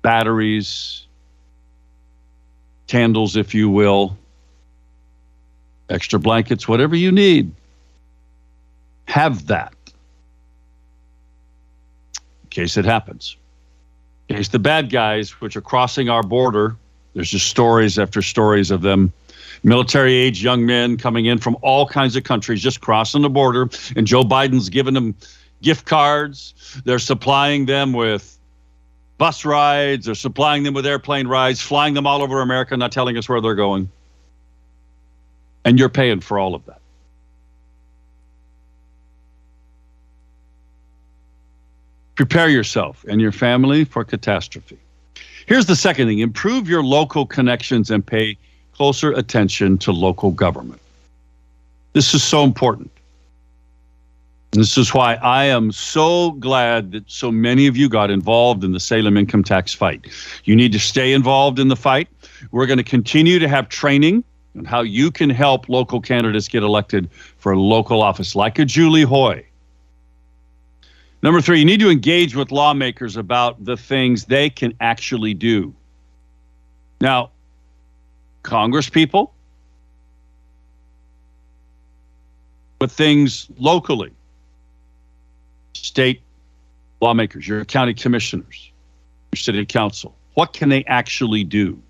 batteries, 0.02 1.08
candles, 2.88 3.38
if 3.38 3.56
you 3.56 3.70
will, 3.70 4.18
extra 5.90 6.20
blankets, 6.20 6.68
whatever 6.68 6.98
you 6.98 7.14
need. 7.14 7.54
Have 9.06 9.48
that 9.48 9.74
case 12.58 12.76
it 12.76 12.86
happens. 12.86 13.38
In 14.30 14.36
case 14.36 14.48
the 14.48 14.58
bad 14.58 14.90
guys, 14.90 15.40
which 15.42 15.56
are 15.56 15.62
crossing 15.62 16.10
our 16.10 16.24
border, 16.24 16.76
there's 17.14 17.30
just 17.30 17.48
stories 17.48 18.00
after 18.00 18.24
stories 18.24 18.72
of 18.72 18.82
them. 18.82 19.14
Military 19.64 20.16
age 20.16 20.44
young 20.44 20.66
men 20.66 20.98
coming 20.98 21.28
in 21.28 21.38
from 21.38 21.56
all 21.62 21.88
kinds 21.88 22.16
of 22.16 22.24
countries, 22.24 22.62
just 22.62 22.82
crossing 22.82 23.22
the 23.22 23.30
border, 23.30 23.70
and 23.96 24.08
Joe 24.08 24.24
Biden's 24.24 24.70
giving 24.70 24.96
them 24.96 25.14
gift 25.62 25.86
cards. 25.86 26.56
They're 26.84 26.98
supplying 26.98 27.68
them 27.68 27.94
with 27.94 28.38
bus 29.20 29.46
rides, 29.46 30.08
they're 30.08 30.16
supplying 30.16 30.64
them 30.64 30.74
with 30.74 30.86
airplane 30.86 31.28
rides, 31.28 31.62
flying 31.62 31.94
them 31.94 32.08
all 32.08 32.24
over 32.24 32.42
America, 32.42 32.76
not 32.76 32.92
telling 32.92 33.18
us 33.18 33.30
where 33.30 33.40
they're 33.40 33.56
going. 33.56 33.90
And 35.64 35.78
you're 35.78 35.90
paying 35.90 36.22
for 36.22 36.40
all 36.40 36.56
of 36.56 36.66
that. 36.66 36.77
Prepare 42.18 42.50
yourself 42.50 43.06
and 43.08 43.22
your 43.22 43.32
family 43.32 43.86
for 43.86 44.04
catastrophe. 44.04 44.78
Here's 45.46 45.68
the 45.68 45.76
second 45.76 46.08
thing 46.08 46.20
improve 46.20 46.68
your 46.68 46.84
local 46.84 47.28
connections 47.28 47.92
and 47.92 48.06
pay 48.06 48.38
closer 48.74 49.12
attention 49.12 49.78
to 49.78 49.92
local 49.92 50.32
government. 50.32 50.82
This 51.94 52.16
is 52.16 52.24
so 52.24 52.44
important. 52.44 52.92
This 54.52 54.80
is 54.80 54.96
why 54.96 55.16
I 55.16 55.46
am 55.46 55.72
so 55.72 56.32
glad 56.32 56.92
that 56.94 57.04
so 57.06 57.32
many 57.32 57.68
of 57.68 57.78
you 57.78 57.88
got 57.88 58.10
involved 58.10 58.64
in 58.64 58.72
the 58.72 58.80
Salem 58.80 59.16
income 59.16 59.44
tax 59.44 59.74
fight. 59.74 60.08
You 60.44 60.56
need 60.56 60.72
to 60.72 60.80
stay 60.80 61.14
involved 61.14 61.60
in 61.60 61.68
the 61.68 61.76
fight. 61.76 62.08
We're 62.52 62.66
going 62.66 62.78
to 62.78 62.84
continue 62.84 63.38
to 63.38 63.48
have 63.48 63.70
training 63.70 64.24
on 64.58 64.66
how 64.66 64.82
you 64.82 65.12
can 65.12 65.30
help 65.30 65.70
local 65.70 66.02
candidates 66.02 66.48
get 66.48 66.64
elected 66.64 67.12
for 67.38 67.56
local 67.56 68.02
office, 68.02 68.36
like 68.36 68.58
a 68.58 68.66
Julie 68.66 69.04
Hoy. 69.04 69.47
Number 71.24 71.42
three, 71.42 71.60
you 71.60 71.66
need 71.66 71.80
to 71.80 71.90
engage 71.90 72.36
with 72.36 72.52
lawmakers 72.52 73.18
about 73.18 73.64
the 73.64 73.76
things 73.76 74.26
they 74.26 74.50
can 74.50 74.74
actually 74.80 75.34
do. 75.34 75.74
Now, 77.02 77.32
Congress 78.44 78.90
people, 78.90 79.34
but 82.80 82.92
things 82.92 83.48
locally, 83.58 84.12
state 85.74 86.22
lawmakers, 87.02 87.48
your 87.48 87.66
county 87.66 87.94
commissioners, 87.94 88.72
your 89.32 89.38
city 89.38 89.66
council. 89.66 90.16
What 90.36 90.54
can 90.54 90.70
they 90.70 90.84
actually 90.86 91.44
do? 91.44 91.82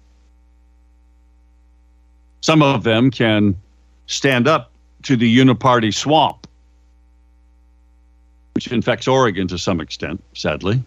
Some 2.42 2.62
of 2.62 2.84
them 2.84 3.12
can 3.12 3.58
stand 4.06 4.48
up 4.48 4.72
to 5.04 5.18
the 5.18 5.38
uniparty 5.38 5.94
swamp, 5.94 6.48
which 8.58 8.72
infects 8.72 9.08
Oregon 9.08 9.48
to 9.48 9.56
some 9.56 9.80
extent, 9.80 10.20
sadly. 10.34 10.82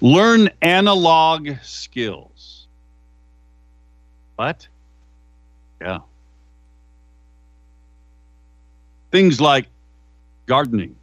Learn 0.00 0.50
analog 0.60 1.48
skills. 1.62 2.66
What? 4.34 4.66
Yeah. 5.80 6.00
Things 9.12 9.40
like 9.40 9.66
gardening, 10.46 10.96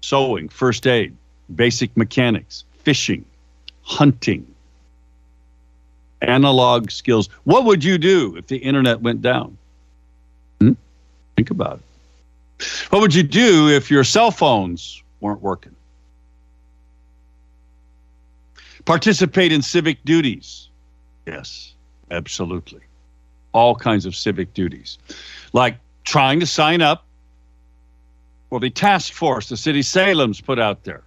sewing, 0.00 0.48
first 0.48 0.86
aid, 0.86 1.16
basic 1.52 1.96
mechanics, 1.96 2.62
fishing, 2.84 3.24
hunting, 3.82 4.46
analog 6.22 6.92
skills. 6.92 7.28
What 7.42 7.64
would 7.64 7.82
you 7.82 7.98
do 7.98 8.36
if 8.36 8.46
the 8.46 8.58
internet 8.58 9.00
went 9.00 9.22
down? 9.22 9.58
Hmm? 10.60 10.74
Think 11.34 11.50
about 11.50 11.78
it. 11.78 11.89
What 12.90 13.00
would 13.00 13.14
you 13.14 13.22
do 13.22 13.68
if 13.68 13.90
your 13.90 14.04
cell 14.04 14.30
phones 14.30 15.02
weren't 15.20 15.40
working? 15.40 15.74
Participate 18.84 19.52
in 19.52 19.62
civic 19.62 20.02
duties. 20.04 20.68
Yes, 21.26 21.74
absolutely. 22.10 22.80
All 23.52 23.74
kinds 23.74 24.06
of 24.06 24.14
civic 24.14 24.54
duties, 24.54 24.98
like 25.52 25.76
trying 26.04 26.40
to 26.40 26.46
sign 26.46 26.82
up 26.82 27.04
for 28.48 28.60
the 28.60 28.70
task 28.70 29.12
force 29.12 29.48
the 29.48 29.56
city 29.56 29.82
Salem's 29.82 30.40
put 30.40 30.58
out 30.58 30.84
there. 30.84 31.02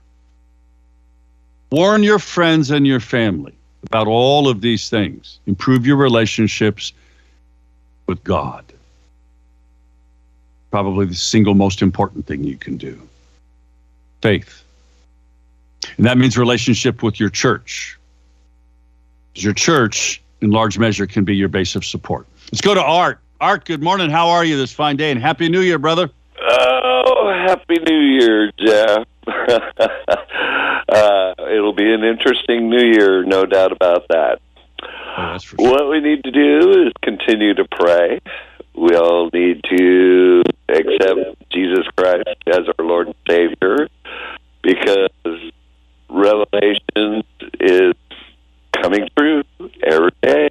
Warn 1.72 2.04
your 2.04 2.20
friends 2.20 2.72
and 2.72 2.86
your 2.86 3.00
family 3.00 3.54
about 3.84 4.08
all 4.08 4.48
of 4.48 4.62
these 4.62 4.90
things. 4.90 5.40
Improve 5.46 5.86
your 5.86 5.98
relationships 5.98 6.94
with 8.08 8.24
God. 8.24 8.73
Probably 10.74 11.06
the 11.06 11.14
single 11.14 11.54
most 11.54 11.84
important 11.84 12.26
thing 12.26 12.44
you 12.44 12.58
can 12.58 12.78
do. 12.78 13.00
Faith. 14.24 14.64
And 15.98 16.08
that 16.08 16.18
means 16.18 16.36
relationship 16.36 17.04
with 17.04 17.20
your 17.20 17.30
church. 17.30 18.00
Your 19.36 19.54
church, 19.54 20.20
in 20.42 20.50
large 20.50 20.80
measure, 20.80 21.06
can 21.06 21.26
be 21.26 21.36
your 21.36 21.48
base 21.48 21.76
of 21.76 21.86
support. 21.86 22.26
Let's 22.52 22.62
go 22.62 22.74
to 22.74 22.82
Art. 22.82 23.20
Art, 23.40 23.66
good 23.66 23.84
morning. 23.84 24.10
How 24.10 24.30
are 24.30 24.44
you 24.44 24.58
this 24.58 24.74
fine 24.74 24.98
day? 24.98 25.12
And 25.12 25.22
Happy 25.22 25.48
New 25.48 25.62
Year, 25.62 25.78
brother. 25.78 26.10
Oh, 26.42 27.32
happy 27.48 27.76
New 27.88 28.00
Year, 28.00 28.52
Jeff. 28.58 29.06
uh, 30.90 31.34
it'll 31.52 31.76
be 31.76 31.94
an 31.94 32.04
interesting 32.04 32.72
New 32.72 32.84
Year, 32.84 33.24
no 33.24 33.46
doubt 33.46 33.74
about 33.74 34.08
that. 34.08 34.40
Oh, 35.20 35.38
sure. 35.38 35.58
What 35.60 35.92
we 35.92 36.00
need 36.00 36.24
to 36.24 36.32
do 36.32 36.88
is 36.88 36.94
continue 37.04 37.54
to 37.54 37.66
pray. 37.66 38.22
We'll 38.74 39.30
need 39.32 39.64
to 39.66 40.42
accept 40.70 41.50
Jesus 41.50 41.86
Christ 41.96 42.28
as 42.48 42.62
our 42.78 42.86
Lord 42.86 43.08
and 43.08 43.16
Savior 43.30 43.90
because 44.62 45.10
Revelation 46.10 47.24
is 47.60 47.94
coming 48.72 49.08
true 49.18 49.44
every 49.84 50.12
day. 50.22 50.50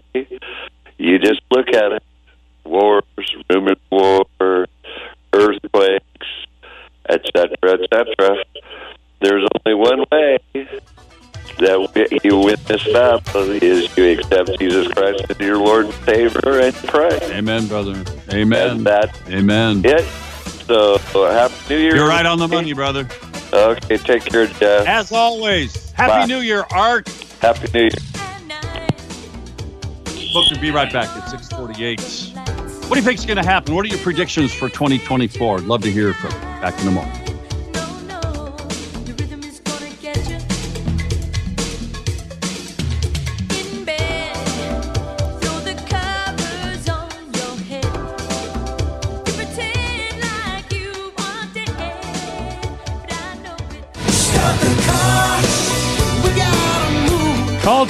You 0.99 1.19
just 1.19 1.41
look 1.51 1.69
at 1.69 1.93
it 1.93 2.03
wars, 2.65 3.05
rumors 3.51 3.77
war, 3.91 4.25
earthquakes, 5.33 6.27
etc., 7.09 7.57
etc. 7.65 8.37
There's 9.21 9.49
only 9.65 9.75
one 9.75 10.05
way 10.11 10.39
that 11.59 12.21
you 12.25 12.39
win 12.39 12.57
this 12.67 12.85
battle 12.93 13.51
is 13.63 13.97
you 13.97 14.19
accept 14.19 14.59
Jesus 14.59 14.89
Christ 14.89 15.25
Lord 15.73 15.95
Savior 16.05 16.61
and 16.61 16.75
pray. 16.75 17.19
Amen, 17.31 17.67
brother. 17.67 17.93
And 17.93 18.35
Amen. 18.35 18.85
that's 18.85 19.19
Amen. 19.31 19.81
it. 19.83 20.05
So, 20.67 20.99
happy 20.99 21.55
New 21.71 21.81
Year. 21.81 21.97
You're 21.97 22.09
right 22.09 22.27
on 22.27 22.39
the 22.39 22.47
money, 22.47 22.75
brother. 22.75 23.09
Okay, 23.55 23.97
take 23.97 24.25
care, 24.27 24.47
Jeff. 24.49 24.87
As 24.87 25.13
always, 25.13 25.91
Happy 25.93 26.11
Bye. 26.11 26.27
New 26.27 26.41
Year, 26.41 26.67
Art. 26.71 27.09
Happy 27.41 27.69
New 27.73 27.81
Year. 27.85 27.91
Folks, 30.33 30.51
we'll 30.51 30.61
be 30.61 30.71
right 30.71 30.93
back 30.93 31.09
at 31.09 31.31
648. 31.31 32.01
What 32.89 32.91
do 32.91 32.97
you 32.97 33.03
think's 33.03 33.25
going 33.25 33.39
to 33.39 33.43
happen? 33.43 33.75
What 33.75 33.87
are 33.87 33.89
your 33.89 33.99
predictions 33.99 34.53
for 34.53 34.69
2024? 34.69 35.59
I'd 35.59 35.65
love 35.65 35.81
to 35.83 35.91
hear 35.91 36.13
from 36.13 36.33
you. 36.33 36.61
Back 36.61 36.79
in 36.83 36.89
a 36.89 36.91
moment. 36.91 37.22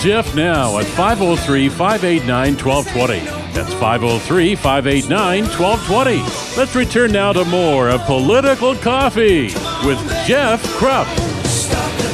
Jeff 0.03 0.35
now 0.35 0.79
at 0.79 0.85
503 0.85 1.69
589 1.69 2.57
1220. 2.57 3.21
That's 3.53 3.73
503 3.75 4.57
589 4.57 5.45
1220. 5.45 6.59
Let's 6.59 6.75
return 6.75 7.13
now 7.13 7.33
to 7.33 7.45
more 7.45 7.89
of 7.89 8.01
Political 8.01 8.75
Coffee 8.79 9.45
with 9.87 10.01
Jeff 10.27 10.61
Kropp. 10.75 11.07
Stop 11.47 11.93
the 11.99 12.11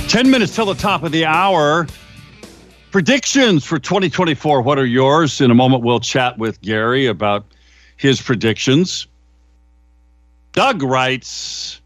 car. 0.00 0.08
10 0.08 0.30
minutes 0.30 0.54
till 0.54 0.64
the 0.64 0.72
top 0.72 1.02
of 1.02 1.12
the 1.12 1.26
hour. 1.26 1.86
Predictions 2.92 3.66
for 3.66 3.78
2024. 3.78 4.62
What 4.62 4.78
are 4.78 4.86
yours? 4.86 5.42
In 5.42 5.50
a 5.50 5.54
moment, 5.54 5.82
we'll 5.82 6.00
chat 6.00 6.38
with 6.38 6.58
Gary 6.62 7.04
about 7.04 7.44
his 7.98 8.22
predictions. 8.22 9.08
Doug 10.52 10.82
writes 10.82 11.82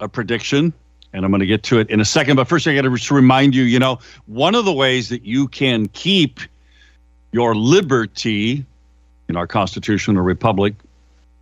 a 0.00 0.08
prediction, 0.08 0.72
and 1.12 1.24
I'm 1.24 1.30
going 1.30 1.40
to 1.40 1.46
get 1.46 1.62
to 1.64 1.78
it 1.78 1.90
in 1.90 2.00
a 2.00 2.04
second. 2.04 2.36
But 2.36 2.48
first, 2.48 2.66
I 2.66 2.74
got 2.74 2.82
to 2.82 3.14
remind 3.14 3.54
you 3.54 3.64
you 3.64 3.78
know, 3.78 3.98
one 4.26 4.54
of 4.54 4.64
the 4.64 4.72
ways 4.72 5.08
that 5.08 5.24
you 5.24 5.48
can 5.48 5.88
keep 5.88 6.40
your 7.32 7.54
liberty 7.54 8.64
in 9.28 9.36
our 9.36 9.46
constitutional 9.46 10.22
republic 10.22 10.74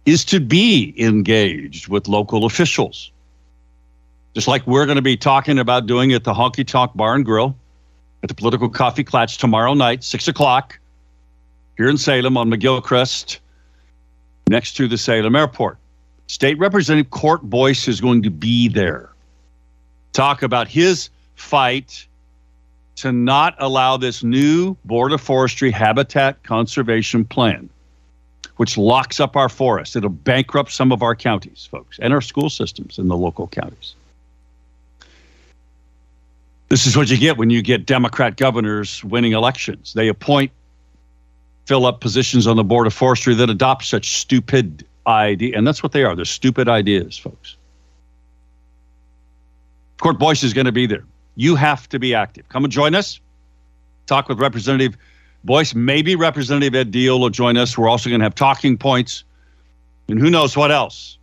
is 0.06 0.24
to 0.26 0.40
be 0.40 0.94
engaged 0.98 1.88
with 1.88 2.08
local 2.08 2.44
officials 2.44 3.10
just 4.34 4.46
like 4.46 4.66
we're 4.66 4.86
going 4.86 4.96
to 4.96 5.02
be 5.02 5.16
talking 5.16 5.58
about 5.58 5.86
doing 5.86 6.12
at 6.12 6.24
the 6.24 6.32
Honky 6.32 6.66
Tonk 6.66 6.94
Bar 6.94 7.14
and 7.16 7.24
Grill 7.24 7.56
at 8.22 8.28
the 8.28 8.34
Political 8.34 8.70
Coffee 8.70 9.04
Klatch 9.04 9.38
tomorrow 9.38 9.74
night, 9.74 10.04
six 10.04 10.28
o'clock, 10.28 10.78
here 11.76 11.88
in 11.88 11.96
Salem 11.96 12.36
on 12.36 12.50
McGilchrist, 12.50 13.38
next 14.48 14.74
to 14.74 14.86
the 14.86 14.98
Salem 14.98 15.34
Airport. 15.34 15.78
State 16.26 16.58
Representative 16.58 17.10
Court 17.10 17.42
Boice 17.42 17.88
is 17.88 18.00
going 18.00 18.22
to 18.22 18.30
be 18.30 18.68
there. 18.68 19.10
Talk 20.20 20.42
about 20.42 20.68
his 20.68 21.08
fight 21.34 22.06
to 22.96 23.10
not 23.10 23.54
allow 23.58 23.96
this 23.96 24.22
new 24.22 24.76
Board 24.84 25.12
of 25.12 25.20
Forestry 25.22 25.70
habitat 25.70 26.42
conservation 26.42 27.24
plan, 27.24 27.70
which 28.56 28.76
locks 28.76 29.18
up 29.18 29.34
our 29.34 29.48
forests. 29.48 29.96
It'll 29.96 30.10
bankrupt 30.10 30.72
some 30.72 30.92
of 30.92 31.02
our 31.02 31.16
counties, 31.16 31.66
folks, 31.70 31.98
and 32.00 32.12
our 32.12 32.20
school 32.20 32.50
systems 32.50 32.98
in 32.98 33.08
the 33.08 33.16
local 33.16 33.48
counties. 33.48 33.94
This 36.68 36.86
is 36.86 36.98
what 36.98 37.10
you 37.10 37.16
get 37.16 37.38
when 37.38 37.48
you 37.48 37.62
get 37.62 37.86
Democrat 37.86 38.36
governors 38.36 39.02
winning 39.02 39.32
elections. 39.32 39.94
They 39.94 40.08
appoint 40.08 40.52
fill 41.64 41.86
up 41.86 42.02
positions 42.02 42.46
on 42.46 42.58
the 42.58 42.64
board 42.64 42.86
of 42.86 42.92
forestry 42.92 43.32
that 43.36 43.48
adopt 43.48 43.86
such 43.86 44.18
stupid 44.18 44.84
idea, 45.06 45.56
and 45.56 45.66
that's 45.66 45.82
what 45.82 45.92
they 45.92 46.04
are. 46.04 46.14
They're 46.14 46.26
stupid 46.26 46.68
ideas, 46.68 47.16
folks. 47.16 47.56
Court 50.00 50.18
Boice 50.18 50.42
is 50.42 50.52
going 50.52 50.64
to 50.64 50.72
be 50.72 50.86
there. 50.86 51.04
You 51.36 51.54
have 51.56 51.88
to 51.90 51.98
be 51.98 52.14
active. 52.14 52.48
Come 52.48 52.64
and 52.64 52.72
join 52.72 52.94
us. 52.94 53.20
Talk 54.06 54.28
with 54.28 54.40
Representative 54.40 54.96
Boice. 55.44 55.74
Maybe 55.74 56.16
Representative 56.16 56.74
Ed 56.74 56.92
Diehl 56.92 57.20
will 57.20 57.30
join 57.30 57.56
us. 57.56 57.78
We're 57.78 57.88
also 57.88 58.08
going 58.08 58.20
to 58.20 58.24
have 58.24 58.34
talking 58.34 58.76
points, 58.76 59.24
and 60.08 60.18
who 60.18 60.30
knows 60.30 60.56
what 60.56 60.72
else. 60.72 61.18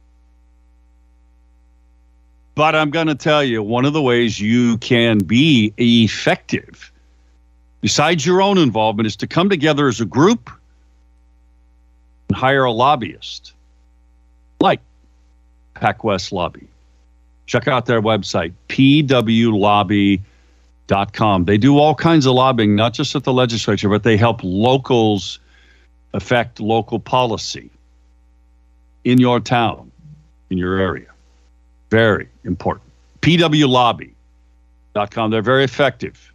But 2.55 2.75
I'm 2.75 2.89
going 2.89 3.07
to 3.07 3.15
tell 3.15 3.43
you 3.43 3.61
one 3.61 3.85
of 3.85 3.93
the 3.93 4.01
ways 4.01 4.39
you 4.39 4.77
can 4.77 5.19
be 5.19 5.73
effective, 5.77 6.91
besides 7.81 8.25
your 8.25 8.41
own 8.41 8.57
involvement, 8.57 9.05
is 9.05 9.15
to 9.17 9.27
come 9.27 9.49
together 9.49 9.87
as 9.87 10.01
a 10.01 10.05
group 10.05 10.49
and 12.29 12.37
hire 12.37 12.63
a 12.63 12.71
lobbyist 12.71 13.53
like 14.59 14.81
PacWest 15.75 16.31
Lobby. 16.31 16.67
Check 17.47 17.67
out 17.67 17.85
their 17.85 18.01
website, 18.01 18.53
pwlobby.com. 18.69 20.21
They 21.45 21.57
do 21.57 21.79
all 21.79 21.95
kinds 21.95 22.25
of 22.25 22.33
lobbying, 22.33 22.75
not 22.75 22.93
just 22.93 23.15
at 23.15 23.23
the 23.23 23.31
legislature, 23.33 23.89
but 23.89 24.03
they 24.03 24.17
help 24.17 24.41
locals 24.43 25.39
affect 26.13 26.59
local 26.59 26.99
policy 26.99 27.69
in 29.05 29.19
your 29.19 29.39
town, 29.39 29.89
in 30.49 30.57
your 30.57 30.77
area. 30.77 31.07
Very 31.89 32.27
important. 32.43 32.85
pwlobby.com. 33.21 35.31
They're 35.31 35.41
very 35.41 35.63
effective. 35.63 36.33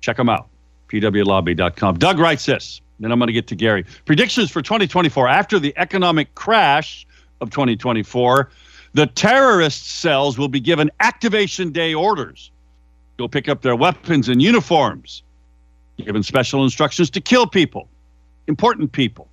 Check 0.00 0.16
them 0.16 0.30
out. 0.30 0.48
pwlobby.com. 0.88 1.98
Doug 1.98 2.18
writes 2.18 2.46
this. 2.46 2.80
Then 3.00 3.12
I'm 3.12 3.18
going 3.18 3.26
to 3.26 3.32
get 3.32 3.48
to 3.48 3.56
Gary. 3.56 3.84
Predictions 4.06 4.50
for 4.50 4.62
2024 4.62 5.28
after 5.28 5.58
the 5.58 5.74
economic 5.76 6.34
crash 6.34 7.06
of 7.40 7.50
2024 7.50 8.48
the 8.94 9.06
terrorist 9.06 10.00
cells 10.00 10.38
will 10.38 10.48
be 10.48 10.60
given 10.60 10.90
activation 11.00 11.70
day 11.70 11.94
orders. 11.94 12.50
Go 13.16 13.28
pick 13.28 13.48
up 13.48 13.62
their 13.62 13.76
weapons 13.76 14.28
and 14.28 14.40
uniforms, 14.40 15.22
given 15.98 16.22
special 16.22 16.64
instructions 16.64 17.10
to 17.10 17.20
kill 17.20 17.46
people, 17.46 17.88
important 18.46 18.92
people, 18.92 19.28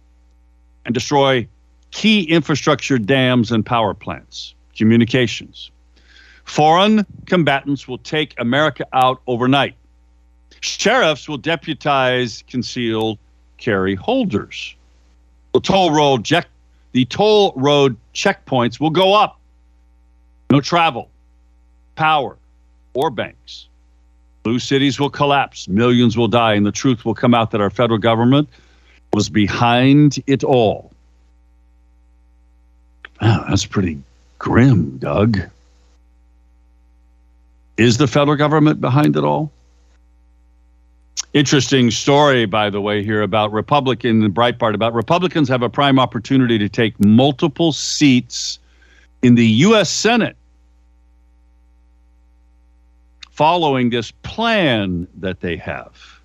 and 0.85 0.93
destroy 0.93 1.47
key 1.91 2.23
infrastructure 2.23 2.97
dams 2.97 3.51
and 3.51 3.65
power 3.65 3.93
plants, 3.93 4.55
communications. 4.75 5.69
Foreign 6.43 7.05
combatants 7.27 7.87
will 7.87 7.99
take 7.99 8.33
America 8.39 8.85
out 8.93 9.21
overnight. 9.27 9.75
Sheriffs 10.61 11.29
will 11.29 11.37
deputize 11.37 12.43
concealed 12.47 13.19
carry 13.57 13.93
holders. 13.93 14.75
The 15.53 15.59
toll 15.59 15.91
road, 15.91 16.25
check, 16.25 16.47
the 16.93 17.05
toll 17.05 17.53
road 17.55 17.95
checkpoints 18.13 18.79
will 18.79 18.89
go 18.89 19.13
up. 19.13 19.39
No 20.51 20.59
travel, 20.59 21.09
power, 21.95 22.35
or 22.93 23.09
banks. 23.09 23.69
Blue 24.43 24.59
cities 24.59 24.99
will 24.99 25.09
collapse, 25.09 25.69
millions 25.69 26.17
will 26.17 26.27
die, 26.27 26.55
and 26.55 26.65
the 26.65 26.73
truth 26.73 27.05
will 27.05 27.13
come 27.13 27.33
out 27.33 27.51
that 27.51 27.61
our 27.61 27.69
federal 27.69 27.97
government 27.97 28.49
was 29.13 29.29
behind 29.29 30.21
it 30.27 30.43
all. 30.43 30.91
Wow, 33.21 33.45
that's 33.47 33.65
pretty 33.65 34.01
grim, 34.39 34.97
Doug. 34.97 35.39
Is 37.77 37.97
the 37.97 38.07
federal 38.07 38.35
government 38.35 38.81
behind 38.81 39.15
it 39.15 39.23
all? 39.23 39.53
Interesting 41.33 41.91
story, 41.91 42.45
by 42.45 42.69
the 42.69 42.81
way, 42.81 43.05
here 43.05 43.21
about 43.21 43.53
Republican, 43.53 44.19
the 44.19 44.27
Breitbart, 44.27 44.73
about 44.73 44.93
Republicans 44.93 45.47
have 45.47 45.61
a 45.61 45.69
prime 45.69 45.97
opportunity 45.97 46.57
to 46.57 46.67
take 46.67 46.99
multiple 46.99 47.71
seats 47.71 48.59
in 49.21 49.35
the 49.35 49.45
U.S. 49.45 49.89
Senate 49.89 50.35
following 53.41 53.89
this 53.89 54.11
plan 54.11 55.07
that 55.17 55.39
they 55.39 55.57
have. 55.57 56.21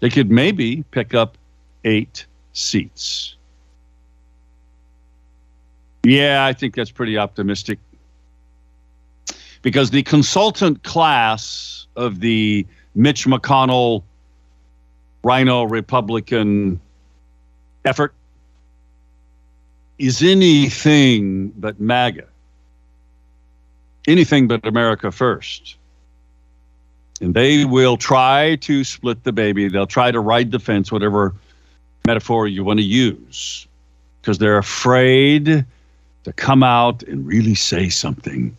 They 0.00 0.08
could 0.08 0.30
maybe 0.30 0.82
pick 0.90 1.12
up 1.12 1.36
eight 1.84 2.24
seats. 2.54 3.36
Yeah, 6.04 6.46
I 6.46 6.54
think 6.54 6.74
that's 6.74 6.90
pretty 6.90 7.18
optimistic. 7.18 7.78
Because 9.60 9.90
the 9.90 10.02
consultant 10.02 10.82
class 10.82 11.86
of 11.94 12.20
the 12.20 12.66
Mitch 12.94 13.26
McConnell 13.26 14.02
RINO 15.22 15.64
Republican 15.64 16.80
effort 17.84 18.14
is 19.98 20.22
anything 20.22 21.48
but 21.48 21.78
MAGA, 21.78 22.24
anything 24.06 24.48
but 24.48 24.66
America 24.66 25.12
first. 25.12 25.77
And 27.20 27.34
they 27.34 27.64
will 27.64 27.96
try 27.96 28.56
to 28.56 28.84
split 28.84 29.24
the 29.24 29.32
baby. 29.32 29.68
They'll 29.68 29.86
try 29.86 30.10
to 30.10 30.20
ride 30.20 30.52
the 30.52 30.58
fence, 30.58 30.92
whatever 30.92 31.34
metaphor 32.06 32.46
you 32.46 32.64
want 32.64 32.78
to 32.78 32.84
use, 32.84 33.66
because 34.20 34.38
they're 34.38 34.58
afraid 34.58 35.64
to 36.24 36.32
come 36.32 36.62
out 36.62 37.02
and 37.02 37.26
really 37.26 37.54
say 37.54 37.88
something 37.88 38.56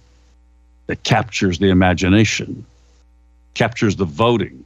that 0.88 1.03
captures 1.03 1.60
the 1.60 1.70
imagination, 1.70 2.66
captures 3.53 3.95
the 3.95 4.05
voting. 4.05 4.66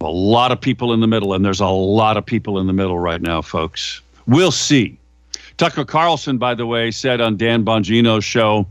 A 0.00 0.04
lot 0.04 0.52
of 0.52 0.60
people 0.60 0.92
in 0.92 1.00
the 1.00 1.06
middle, 1.06 1.32
and 1.32 1.44
there's 1.44 1.60
a 1.60 1.66
lot 1.66 2.16
of 2.16 2.26
people 2.26 2.58
in 2.58 2.66
the 2.66 2.72
middle 2.72 2.98
right 2.98 3.22
now, 3.22 3.40
folks. 3.40 4.02
We'll 4.26 4.50
see. 4.50 4.98
Tucker 5.56 5.84
Carlson, 5.84 6.36
by 6.38 6.54
the 6.54 6.66
way, 6.66 6.90
said 6.90 7.20
on 7.20 7.36
Dan 7.36 7.64
Bongino's 7.64 8.24
show, 8.24 8.66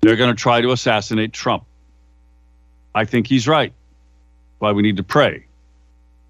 they're 0.00 0.16
going 0.16 0.34
to 0.34 0.40
try 0.40 0.60
to 0.60 0.70
assassinate 0.70 1.32
Trump. 1.32 1.64
I 2.94 3.04
think 3.04 3.26
he's 3.26 3.48
right. 3.48 3.72
Why 4.58 4.72
we 4.72 4.82
need 4.82 4.96
to 4.96 5.02
pray 5.02 5.44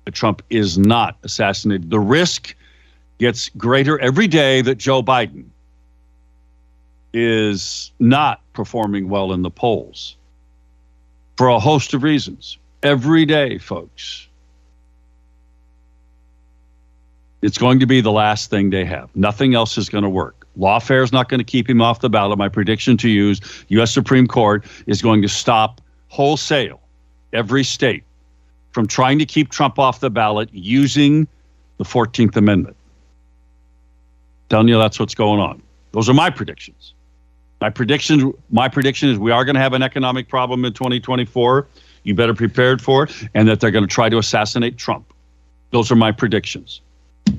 that 0.04 0.14
Trump 0.14 0.42
is 0.50 0.78
not 0.78 1.16
assassinated. 1.22 1.90
The 1.90 2.00
risk 2.00 2.54
gets 3.18 3.48
greater 3.50 3.98
every 4.00 4.26
day 4.26 4.62
that 4.62 4.76
Joe 4.78 5.02
Biden 5.02 5.44
is 7.12 7.92
not 7.98 8.40
performing 8.52 9.08
well 9.08 9.32
in 9.32 9.42
the 9.42 9.50
polls 9.50 10.16
for 11.36 11.48
a 11.48 11.58
host 11.58 11.94
of 11.94 12.02
reasons. 12.02 12.58
Every 12.82 13.24
day, 13.24 13.58
folks. 13.58 14.28
It's 17.42 17.58
going 17.58 17.80
to 17.80 17.86
be 17.86 18.00
the 18.00 18.12
last 18.12 18.50
thing 18.50 18.70
they 18.70 18.84
have. 18.84 19.14
Nothing 19.16 19.54
else 19.54 19.76
is 19.76 19.88
going 19.88 20.04
to 20.04 20.10
work. 20.10 20.46
Lawfare 20.58 21.02
is 21.02 21.12
not 21.12 21.28
going 21.28 21.38
to 21.38 21.44
keep 21.44 21.68
him 21.68 21.82
off 21.82 22.00
the 22.00 22.08
ballot. 22.08 22.38
My 22.38 22.48
prediction 22.48 22.96
to 22.98 23.08
you 23.08 23.30
is 23.30 23.40
U.S. 23.68 23.92
Supreme 23.92 24.26
Court 24.26 24.64
is 24.86 25.02
going 25.02 25.22
to 25.22 25.28
stop 25.28 25.80
wholesale 26.12 26.78
every 27.32 27.64
state 27.64 28.04
from 28.72 28.86
trying 28.86 29.18
to 29.18 29.24
keep 29.24 29.48
Trump 29.48 29.78
off 29.78 30.00
the 30.00 30.10
ballot 30.10 30.50
using 30.52 31.26
the 31.78 31.84
14th 31.84 32.36
Amendment. 32.36 32.76
Telling 34.50 34.68
you 34.68 34.76
that's 34.76 35.00
what's 35.00 35.14
going 35.14 35.40
on. 35.40 35.62
Those 35.92 36.10
are 36.10 36.14
my 36.14 36.28
predictions. 36.28 36.92
My 37.62 37.70
prediction, 37.70 38.34
my 38.50 38.68
prediction 38.68 39.08
is 39.08 39.18
we 39.18 39.30
are 39.30 39.42
going 39.46 39.54
to 39.54 39.60
have 39.62 39.72
an 39.72 39.82
economic 39.82 40.28
problem 40.28 40.66
in 40.66 40.74
2024. 40.74 41.66
You 42.02 42.14
better 42.14 42.34
prepared 42.34 42.82
for 42.82 43.04
it, 43.04 43.28
and 43.32 43.48
that 43.48 43.60
they're 43.60 43.70
going 43.70 43.88
to 43.88 43.94
try 43.94 44.10
to 44.10 44.18
assassinate 44.18 44.76
Trump. 44.76 45.10
Those 45.70 45.90
are 45.90 45.96
my 45.96 46.12
predictions. 46.12 46.82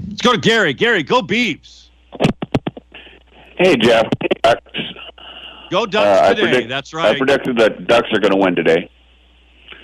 Let's 0.10 0.22
go 0.24 0.32
to 0.32 0.40
Gary. 0.40 0.74
Gary, 0.74 1.04
go 1.04 1.22
Beavs. 1.22 1.90
Hey, 3.56 3.76
Jeff. 3.78 4.08
Go 5.74 5.88
Ducks 5.88 6.20
Uh, 6.22 6.30
today. 6.36 6.42
predict- 6.52 6.70
That's 6.70 6.94
right. 6.94 7.16
I 7.16 7.18
predicted 7.18 7.58
that 7.58 7.88
Ducks 7.88 8.08
are 8.14 8.20
going 8.20 8.32
to 8.32 8.38
win 8.38 8.56
today. 8.56 8.92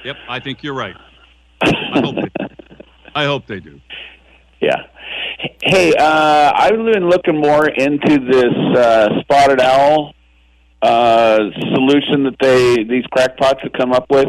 Yep, 0.05 0.17
I 0.29 0.39
think 0.39 0.61
you're 0.61 0.75
right. 0.75 0.95
I 1.63 1.99
hope 1.99 2.15
they, 2.15 2.45
I 3.15 3.25
hope 3.25 3.47
they 3.47 3.59
do. 3.59 3.81
Yeah. 4.61 4.75
Hey, 5.63 5.93
uh, 5.95 6.51
I've 6.55 6.75
been 6.77 7.09
looking 7.09 7.41
more 7.41 7.67
into 7.67 8.19
this 8.19 8.77
uh, 8.79 9.19
spotted 9.21 9.59
owl 9.59 10.13
uh, 10.83 11.39
solution 11.73 12.23
that 12.25 12.35
they 12.39 12.83
these 12.83 13.05
crackpots 13.11 13.61
have 13.63 13.73
come 13.73 13.91
up 13.91 14.11
with. 14.11 14.27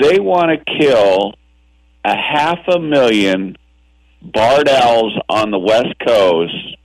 They 0.00 0.18
want 0.18 0.50
to 0.50 0.76
kill 0.78 1.34
a 2.04 2.16
half 2.16 2.58
a 2.66 2.80
million 2.80 3.56
barred 4.20 4.68
owls 4.68 5.16
on 5.28 5.52
the 5.52 5.58
west 5.60 5.94
coast 6.04 6.76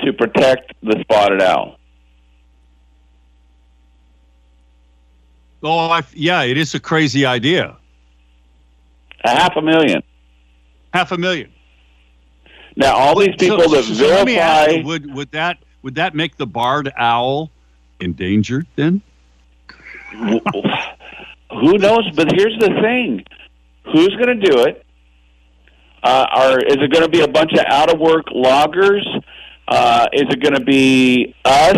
to 0.00 0.12
protect 0.12 0.72
the 0.82 0.98
spotted 1.02 1.40
owl. 1.40 1.76
Oh, 5.62 5.90
I, 5.90 6.02
yeah, 6.14 6.42
it 6.42 6.56
is 6.56 6.74
a 6.74 6.80
crazy 6.80 7.26
idea. 7.26 7.76
A 9.24 9.30
half 9.30 9.56
a 9.56 9.62
million. 9.62 10.02
Half 10.94 11.12
a 11.12 11.18
million. 11.18 11.52
Now, 12.76 12.96
all 12.96 13.18
these 13.18 13.34
people 13.38 13.60
so, 13.60 13.68
that 13.68 13.84
so 13.84 14.06
let 14.06 14.26
me 14.26 14.38
ask 14.38 14.70
verify. 14.70 14.80
you, 14.80 14.86
would 14.86 15.14
would 15.14 15.30
that 15.32 15.58
would 15.82 15.94
that 15.96 16.14
make 16.14 16.36
the 16.36 16.46
barred 16.46 16.90
owl 16.96 17.50
endangered 18.00 18.66
then? 18.76 19.02
Who 20.12 21.78
knows? 21.78 22.10
But 22.14 22.32
here's 22.32 22.58
the 22.58 22.70
thing: 22.80 23.24
who's 23.84 24.14
going 24.16 24.40
to 24.40 24.50
do 24.50 24.62
it? 24.62 24.84
Uh, 26.02 26.26
are 26.30 26.58
is 26.58 26.76
it 26.76 26.90
going 26.90 27.04
to 27.04 27.10
be 27.10 27.20
a 27.20 27.28
bunch 27.28 27.52
of 27.52 27.60
out 27.66 27.92
of 27.92 28.00
work 28.00 28.26
loggers? 28.32 29.06
Uh, 29.68 30.06
is 30.12 30.22
it 30.30 30.40
going 30.42 30.54
to 30.54 30.64
be 30.64 31.34
us, 31.44 31.76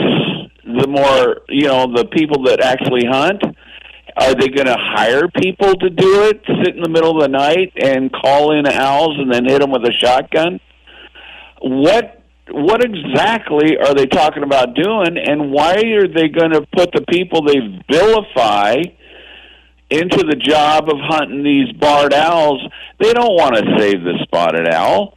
the 0.65 0.87
more 0.87 1.41
you 1.49 1.67
know, 1.67 1.93
the 1.93 2.05
people 2.07 2.45
that 2.45 2.61
actually 2.61 3.05
hunt? 3.05 3.43
Are 4.17 4.35
they 4.35 4.49
going 4.49 4.67
to 4.67 4.77
hire 4.79 5.29
people 5.29 5.75
to 5.75 5.89
do 5.89 6.25
it? 6.25 6.43
Sit 6.47 6.77
in 6.77 6.83
the 6.83 6.91
middle 6.91 7.17
of 7.17 7.23
the 7.23 7.29
night 7.29 7.73
and 7.77 8.13
call 8.13 8.53
in 8.53 8.67
owls 8.67 9.19
and 9.19 9.33
then 9.33 9.47
hit 9.47 9.61
them 9.61 9.71
with 9.71 9.83
a 9.85 9.93
shotgun? 9.93 10.61
What 11.61 12.23
what 12.51 12.85
exactly 12.85 13.79
are 13.79 13.95
they 13.95 14.07
talking 14.07 14.43
about 14.43 14.75
doing, 14.75 15.17
and 15.17 15.53
why 15.53 15.77
are 15.77 16.09
they 16.09 16.29
going 16.29 16.51
to 16.51 16.67
put 16.77 16.91
the 16.93 17.05
people 17.09 17.43
they 17.43 17.61
vilify 17.91 18.77
into 19.89 20.19
the 20.19 20.37
job 20.37 20.89
of 20.89 20.97
hunting 21.01 21.45
these 21.45 21.73
barred 21.73 22.13
owls? 22.13 22.61
They 22.99 23.13
don't 23.13 23.35
want 23.37 23.55
to 23.55 23.63
save 23.79 24.03
the 24.03 24.19
spotted 24.25 24.69
owl. 24.73 25.17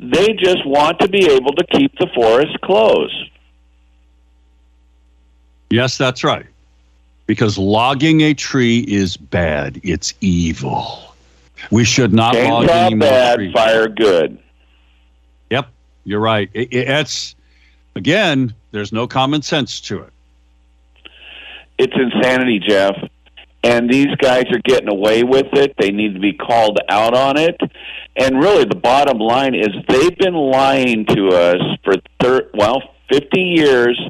They 0.00 0.34
just 0.34 0.66
want 0.66 0.98
to 1.00 1.08
be 1.08 1.26
able 1.26 1.52
to 1.52 1.64
keep 1.72 1.92
the 1.98 2.08
forest 2.14 2.60
closed. 2.62 3.30
Yes, 5.70 5.96
that's 5.96 6.22
right. 6.22 6.46
Because 7.26 7.58
logging 7.58 8.20
a 8.20 8.34
tree 8.34 8.80
is 8.86 9.16
bad. 9.16 9.80
It's 9.82 10.14
evil. 10.20 11.14
We 11.70 11.84
should 11.84 12.12
not 12.12 12.34
log 12.36 12.68
any 12.68 12.94
more 12.94 13.08
bad, 13.08 13.36
trees. 13.36 13.52
fire 13.52 13.88
good. 13.88 14.38
Yep, 15.50 15.68
you're 16.04 16.20
right. 16.20 16.48
It, 16.54 16.72
it- 16.72 16.88
it's 16.88 17.34
again, 17.96 18.54
there's 18.70 18.92
no 18.92 19.06
common 19.08 19.42
sense 19.42 19.80
to 19.82 20.02
it. 20.02 20.12
It's 21.78 21.94
insanity, 21.96 22.58
Jeff. 22.60 22.94
And 23.64 23.90
these 23.90 24.14
guys 24.16 24.44
are 24.52 24.60
getting 24.64 24.88
away 24.88 25.24
with 25.24 25.46
it. 25.54 25.74
They 25.78 25.90
need 25.90 26.14
to 26.14 26.20
be 26.20 26.32
called 26.32 26.78
out 26.88 27.14
on 27.16 27.36
it. 27.36 27.60
And 28.14 28.38
really, 28.38 28.64
the 28.64 28.76
bottom 28.76 29.18
line 29.18 29.54
is 29.54 29.68
they've 29.88 30.16
been 30.16 30.34
lying 30.34 31.04
to 31.06 31.28
us 31.30 31.56
for 31.82 31.94
thir- 32.22 32.48
well, 32.54 32.80
50 33.10 33.40
years 33.40 34.00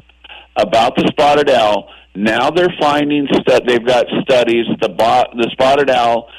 about 0.55 0.95
the 0.95 1.07
spotted 1.07 1.49
owl. 1.49 1.89
Now 2.17 2.49
they're 2.49 2.73
finding 2.79 3.27
that 3.45 3.67
they've 3.67 3.85
got 3.85 4.07
studies. 4.23 4.65
The 4.81 4.89
bo- 4.89 5.31
the 5.35 5.49
spotted 5.51 5.91
owl 5.91 6.29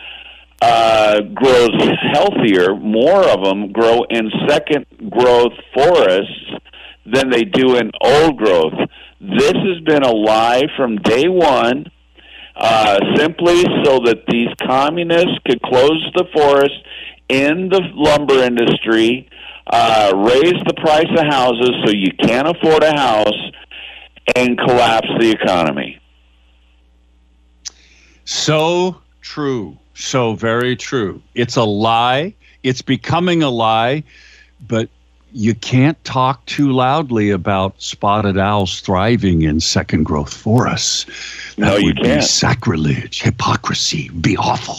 uh, 0.61 1.20
grows 1.20 1.70
healthier. 2.12 2.74
More 2.74 3.22
of 3.22 3.45
them 3.45 3.70
grow 3.70 4.03
in 4.11 4.29
second 4.49 4.87
growth 5.09 5.53
forests 5.72 6.51
than 7.07 7.31
they 7.31 7.45
do 7.45 7.76
in 7.76 7.93
old 8.01 8.39
growth. 8.39 8.74
This 9.20 9.55
has 9.55 9.81
been 9.85 10.03
a 10.03 10.11
lie 10.11 10.64
from 10.76 10.97
day 10.97 11.29
one, 11.29 11.87
uh, 12.57 12.99
simply 13.14 13.62
so 13.85 14.01
that 14.05 14.24
these 14.29 14.49
communists 14.66 15.39
could 15.47 15.62
close 15.62 16.11
the 16.16 16.24
forest 16.35 16.74
in 17.29 17.68
the 17.68 17.83
lumber 17.95 18.43
industry, 18.43 19.29
uh, 19.70 20.12
raise 20.16 20.61
the 20.66 20.74
price 20.74 21.07
of 21.16 21.24
houses 21.26 21.70
so 21.85 21.93
you 21.93 22.11
can't 22.20 22.49
afford 22.49 22.83
a 22.83 22.97
house, 22.97 23.53
and 24.37 24.59
collapse 24.59 25.09
the 25.18 25.31
economy. 25.31 26.01
So 28.24 28.97
true. 29.20 29.76
So 29.95 30.35
very 30.35 30.76
true. 30.76 31.20
It's 31.35 31.57
a 31.57 31.64
lie. 31.64 32.35
It's 32.62 32.83
becoming 32.83 33.43
a 33.43 33.51
lie, 33.51 34.05
but 34.68 34.89
you 35.33 35.55
can't 35.55 36.03
talk 36.05 36.45
too 36.47 36.72
loudly 36.72 37.31
about 37.31 37.74
spotted 37.81 38.39
owls 38.39 38.81
thriving 38.81 39.43
in 39.43 39.61
second 39.61 40.05
growth 40.05 40.33
forests. 40.33 41.05
That 41.57 41.66
No, 41.66 41.76
you 41.76 41.87
would 41.87 41.97
be 41.97 42.03
can't. 42.03 42.24
sacrilege, 42.24 43.22
hypocrisy, 43.22 44.09
be 44.09 44.37
awful. 44.37 44.76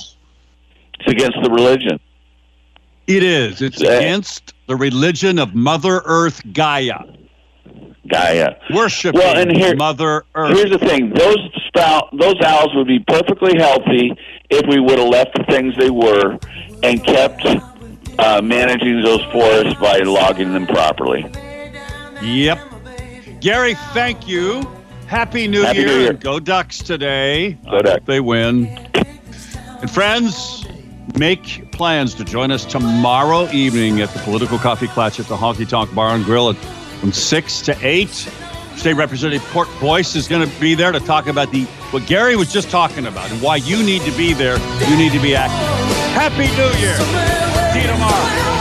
It's 1.00 1.08
against 1.12 1.38
the 1.43 1.50
religion. 1.50 2.00
It 3.08 3.24
is. 3.24 3.62
It's 3.62 3.82
Yeah. 3.82 3.91
against 3.91 4.54
the 4.68 4.76
religion 4.76 5.39
of 5.39 5.56
Mother 5.56 6.02
Earth 6.06 6.41
Gaia. 6.54 7.00
Gaia. 8.10 8.55
Worshiping 8.74 9.20
Well, 9.20 9.38
and 9.38 9.51
here- 9.51 9.76
Mother 9.76 10.24
Earth. 10.36 10.57
Here's 10.57 10.72
the 10.72 10.80
thing: 10.80 11.12
those 11.14 11.38
spout, 11.68 12.10
those 12.18 12.36
owls 12.43 12.76
would 12.76 12.88
be 12.88 12.99
perfectly 12.99 13.57
healthy 13.57 14.14
if 14.49 14.66
we 14.68 14.80
would 14.80 14.99
have 14.99 15.07
left 15.07 15.34
the 15.38 15.43
things 15.49 15.76
they 15.78 15.89
were 15.89 16.38
and 16.84 17.03
kept 17.03 17.45
uh, 18.20 18.41
managing 18.41 19.01
those 19.01 19.24
forests 19.32 19.80
by 19.80 19.99
logging 19.99 20.51
them 20.53 20.68
properly. 20.68 21.26
Yep. 22.22 22.60
Gary, 23.41 23.76
thank 23.93 24.28
you. 24.28 24.68
Happy 25.07 25.47
New, 25.47 25.62
Happy 25.62 25.80
Year. 25.80 25.88
New 25.88 25.99
Year. 26.01 26.14
Go 26.14 26.39
Ducks 26.39 26.80
today. 26.80 27.53
Go 27.66 27.80
Ducks. 27.80 27.89
hope 27.91 28.05
they 28.05 28.20
win. 28.20 28.66
And 29.82 29.89
friends, 29.89 30.66
make 31.18 31.72
plans 31.72 32.14
to 32.16 32.26
join 32.26 32.51
us 32.51 32.66
tomorrow 32.66 33.49
evening 33.51 34.01
at 34.01 34.10
the 34.10 34.20
Political 34.20 34.60
Coffee 34.60 34.88
Klatch 34.88 35.20
at 35.20 35.28
the 35.28 35.38
Honky 35.38 35.68
Tonk 35.68 35.95
Bar 35.95 36.16
and 36.16 36.26
Grill 36.26 36.49
at, 36.49 36.57
from 37.00 37.14
6 37.14 37.62
to 37.62 37.78
8. 37.82 38.10
State 38.76 38.93
Representative 38.93 39.45
Court 39.50 39.68
Boice 39.82 40.16
is 40.16 40.28
going 40.28 40.47
to 40.47 40.60
be 40.60 40.74
there 40.74 40.91
to 40.91 41.00
talk 41.00 41.28
about 41.28 41.52
the 41.52 41.66
what 41.91 42.06
Gary 42.06 42.36
was 42.36 42.52
just 42.54 42.70
talking 42.70 43.08
about 43.08 43.30
and 43.32 43.41
why 43.41 43.58
you 43.58 43.84
need 43.84 44.02
to 44.04 44.12
be 44.12 44.34
there. 44.34 44.58
You 44.89 44.97
need 44.97 45.12
to 45.12 45.20
be 45.20 45.36
active. 45.36 45.58
Happy 46.14 46.47
New 46.56 46.80
Year. 46.80 46.95
See 47.74 47.82
you 47.82 47.88
tomorrow. 47.88 48.59